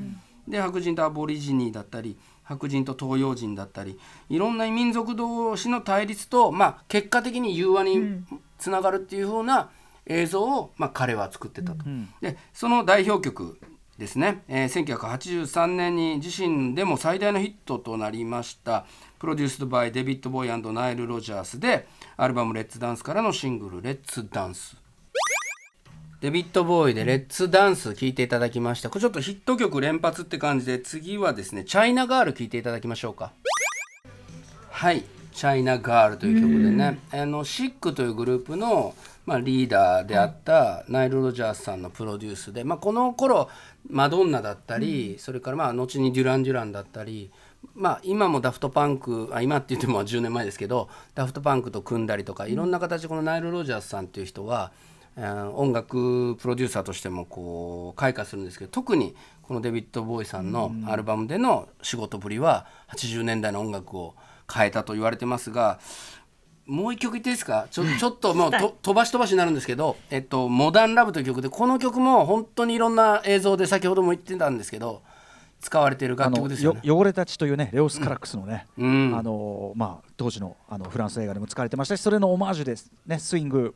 [0.47, 8.23] で白人とアボリジニーだったり白人と東洋人だったりいろんな民族同士の対立と、まあ、結果的に融和に
[8.57, 9.69] つながるっていうふうな
[10.07, 11.85] 映像を、まあ、彼は作ってたと。
[12.21, 13.59] でその代表曲
[13.99, 18.87] ですね、えー1983年に自身でも最大のヒットとなりました
[19.19, 21.87] プロデュースドバイデビッド・ボーイナイル・ロジャースで
[22.17, 24.75] アルバム「レッツ・ダンス」からのシングル「レッツ・ダンス」
[26.21, 28.91] デビッド・ボーイで「レッツ・ダンス」聴いていただきました。
[28.91, 33.31] これちょっとヒット曲連発って感じで次はですね「チャイナ・ガール」聴いていただきましょうか。
[34.69, 35.03] はい
[35.33, 36.99] 「チャイナ・ガール」という曲でね。
[37.11, 38.93] あのシックというグループの、
[39.25, 43.49] まあ、リーダーであったナイル・ロジャースさんのプロデュースで、まあ、この頃
[43.89, 47.31] マドンナだったり、それからまあ後にデュラン・デュランだったり
[47.73, 64.15] まあ、今もダフトパンクあ今って言っても10年前ですけどダフトパンクと組んだりとかいろんな形でこのナイル・ロジャースさんっていう人は、えー音楽プロデューサーとしてもこう開花するんですけど特にこのデビッド・ボーイさんのアルバムでの仕事ぶりは80年代の音楽を
[64.51, 65.79] 変えたと言われてますが
[66.65, 67.67] もう一曲言っていいですか？
[67.69, 75.01] ちょちょっともうと飛ばし飛ばしになるんですけど「えっと、モダンラブ」という曲でこの曲も本当にいろんな映像で先ほども言ってたんですけど
[75.59, 76.79] 使われている楽曲ですよね。
[76.83, 79.13] よ汚れた血というねレオス・カラックスのね、うん。
[79.17, 83.75] あのまあ当時のあのフランス映画でも使われてましたしそれのオマージュですねスイング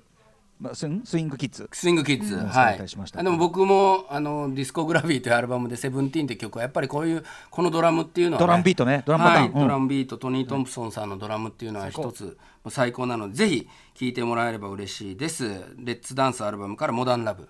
[0.60, 1.70] まあスインスイングキッズ。
[1.72, 2.72] スイングキッズ、はい。
[2.74, 3.20] れたりしました。
[3.20, 9.04] あでも僕もあのディスコグラフィーというアルバムで「セブンティーンって曲はやっぱりこういうこのドラムっていうのは、ね、ドラムビートね。
[9.06, 9.44] ドラムパターン。
[9.44, 9.52] はい。
[9.52, 9.60] うん。
[9.60, 12.30] ドラムビートトニー・トンプソンさんのドラムっていうのは一つも
[12.66, 15.46] う最高なのでぜひ聴いてもらえれば嬉しいです。
[15.78, 17.50] レッツダンスアルバムからモダンラブ。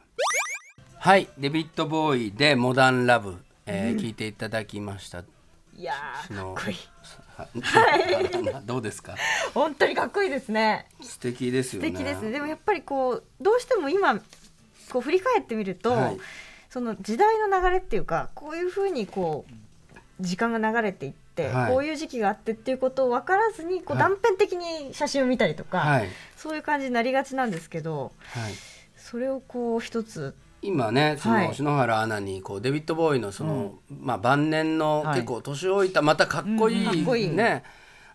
[0.97, 1.28] はい。
[1.38, 3.38] デビッド・ボーイでモダンラブ、
[3.68, 5.24] えー聞いていただきました。
[5.78, 6.78] いやーかのっこいい
[8.65, 9.15] どうですか？
[9.53, 10.88] 本当にかっこいいですね。
[11.01, 11.89] 素敵ですよね。
[11.89, 12.31] 素敵です。
[12.31, 14.15] でもやっぱりこうどうしても今
[14.89, 16.17] こう振り返ってみると、はい。
[16.69, 21.71] その時代の流れっていうかこういうふうにこう時間が流れていって、はい。
[21.71, 24.09] こういう時期があってっていうことを分からずにこうはい。
[24.09, 28.53] 断片的に写真を見たりとか、はい、そういう感じになりがちなんですけどはい。
[28.97, 30.33] それをこう一つ
[30.66, 31.47] 今ねそはい。
[31.47, 35.22] の篠原アナにこうデビッド・ボーイのその、まあ、晩年のはい。
[35.22, 37.63] 結構年老いたまたかっこいうんかっこいね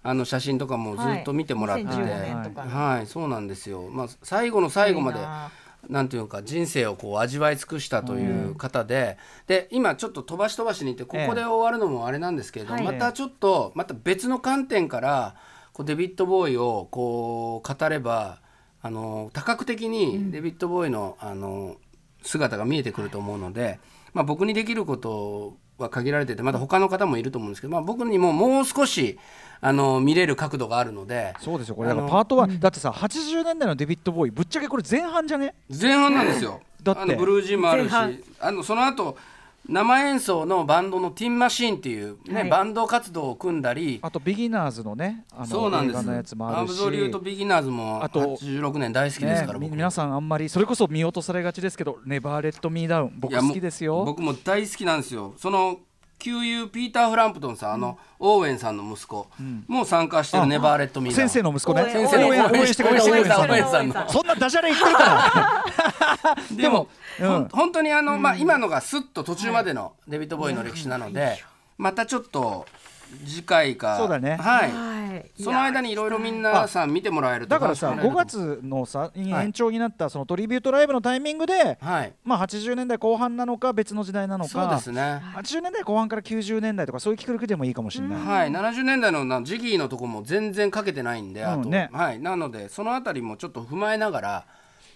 [0.02, 1.84] あの写真とかもずっと見てもらって。
[1.84, 2.02] て、はい。
[2.02, 2.64] はい2015年とか
[3.00, 3.06] の。
[3.06, 5.50] そうなんですよ、まあ、最後の最後までいいな
[5.88, 12.84] なんていうか人生をこう味わい尽くしたという方で、で今ちょっと飛ばし飛ばしにいってここで終わるのもあれなんですけれど、はい。
[12.84, 15.34] またちょっとまた別の観点から
[15.72, 18.40] こうデビッド・ボーイをこう語れば
[18.82, 21.76] あの多角的にデビッド・ボーイのあの
[22.22, 23.78] 姿が見えてくると思うので、
[24.12, 29.18] まあ、僕にできることは限られててまだ他の方もいると思うんですけど、まあ、僕にももう少し
[29.60, 31.74] あの見れる角度があるのでそうですよ。
[31.74, 35.54] これだからあのパート1、だってさ80年代のデビッド・ボウイぶっちゃけこれ前半じゃね？
[35.68, 36.60] 前半なんですよ。
[36.82, 37.02] だって。
[37.02, 37.92] あのブルージーンもあるし
[38.40, 39.16] あのその後
[39.68, 42.48] 生演奏のバンドのティンマシーンっていう、ねはい。
[42.48, 46.00] バンド活動を組んだりあとビギナーズのねあのそうなんです。
[46.00, 46.70] 映画のやつもあアるし。
[46.70, 54.04] アブソリュート・ビギナーズもあと86年大好きですから、ね、僕皆さんあんまりそれこそ見落とされがちですけど「ネバーレット・ミー・ダウン」僕好きですよ。
[54.04, 55.34] 僕も大好きなんですよ。
[55.36, 55.78] その
[56.20, 59.26] 旧友ピーター・フランプトンさん、あのオーウェンさんの息子、
[59.66, 61.12] もう参加してるネバーレット・ミー。
[61.12, 61.90] 先生の息子ね。
[61.90, 64.08] 先生の応援してくれた応援さん応援さんの。
[64.08, 67.48] そんなダジャレ言ってるから でもうん。
[67.48, 71.42] 本当にあの、まあ、今のがすっと途中までのデビッド・ボーイの歴史なので、
[71.78, 72.66] またちょっと
[73.26, 73.96] 次回か。
[73.96, 74.36] そうだね。
[74.36, 75.42] はい、はい。
[75.42, 82.12] その間にいろいろみんなさん見てもらえるとだからさ5楽しくなると月のさ延長になったそのトリビュートライブのタイミングで、はい。
[82.24, 85.22] まあ80年代後半なのか別の時代なのそうかですね。
[85.34, 91.90] 80年代後半から90年代とかそういう企画でもいいかもしれない、はい、70年代のなジギーのとこも全然かけてないんで、あと、うんね。
[91.92, 94.46] はい、なのでそのあたりもちょっと踏まえながら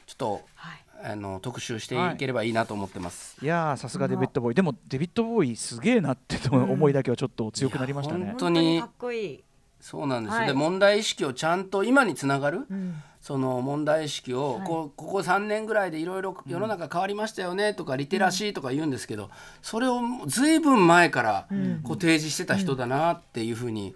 [0.07, 3.37] ちょっと、はいあの特集していければいいなと思ってます。
[3.43, 4.55] いやーさすがデビッド・ボーイ。
[4.55, 8.21] でもデビッド・ボーイすげえなってと思いだけはちょっと強くなりましたね。
[8.21, 9.45] いや本当にかっこいい、
[9.81, 12.95] そうなんですよ、はいで問題意識をちゃんと今につながる、うん
[13.25, 14.67] その問題意識を、はい。
[14.67, 19.31] こうここ3年ぐらいでいろいろ世の中変わりましたよねとか、リテラシーとか言うんですけど
[19.63, 21.47] それをずいぶん前から
[21.85, 23.95] こう提示してた人だなっていうふうに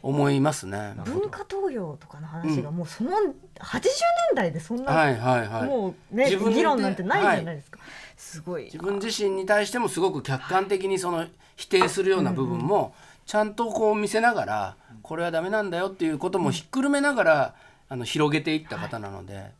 [0.00, 0.94] 思いますね。
[1.06, 3.92] 文化東洋とかの話がもうその80年
[4.36, 7.80] 代でそんな、はいはいはい、もうね自分で議論なんてないじゃないですか、
[8.16, 8.66] すごい。
[8.66, 11.26] 自分自身に対してもすごく客観的にその
[11.56, 12.94] 否定するような部分も
[13.26, 17.54] ちゃんとこう見せながらこれはダメなんだよっていうこともひっくるめながら
[17.88, 19.50] あの広げていった方なので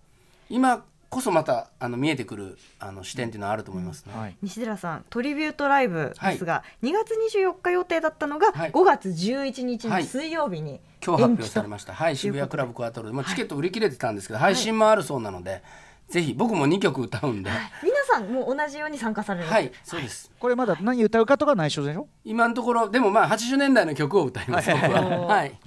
[0.50, 4.12] 今こそまたあの見えてくるあの視点っていうのはあると思いますね。
[4.14, 4.36] はい。
[4.42, 8.72] 西寺さんトリビュートライブですが、2月24日予定だったのがはい。
[8.72, 10.02] 5月11日はい。
[10.02, 11.94] の水曜日に今日発表されました。
[11.94, 15.62] はい、渋谷クラブクワトロで、もうチケット売り切れてたんですけど、配信もあるそうなので、
[16.10, 17.50] ぜひ僕も2曲歌うんで、
[17.82, 19.46] 皆さんも同じように参加される。
[19.46, 20.30] はい、そうです。
[20.38, 22.06] これまだ何歌うかとか内緒でしょ？
[22.24, 24.70] 今のところでもまあ80年代の曲を歌います。
[24.70, 25.00] 僕は。
[25.26, 25.58] はい。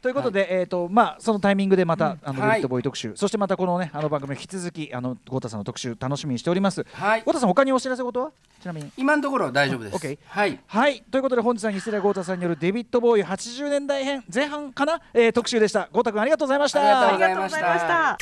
[0.00, 6.86] ということで、えっ、とまあそのタイミングでまた、あのはいデビッドボーイ特集、そしてまたこのねあの番組引き続きあのゴータさんの特集楽しみにしております。
[6.92, 8.32] はいゴータさん他にお知らせ事は？
[8.62, 8.90] ちなみに。
[8.96, 9.96] 今のところは大丈夫です。
[9.96, 10.58] OK はい。
[10.66, 15.88] はいということで本日は西寺豪太さんによるデビッドボーイ80年代編前半かな、えー、特集でした。
[15.92, 16.80] 豪太君ありがとうございました。
[16.80, 18.18] ありがとうございありがとうございました。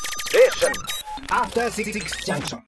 [1.30, 1.92] After Six
[2.24, 2.56] Junction.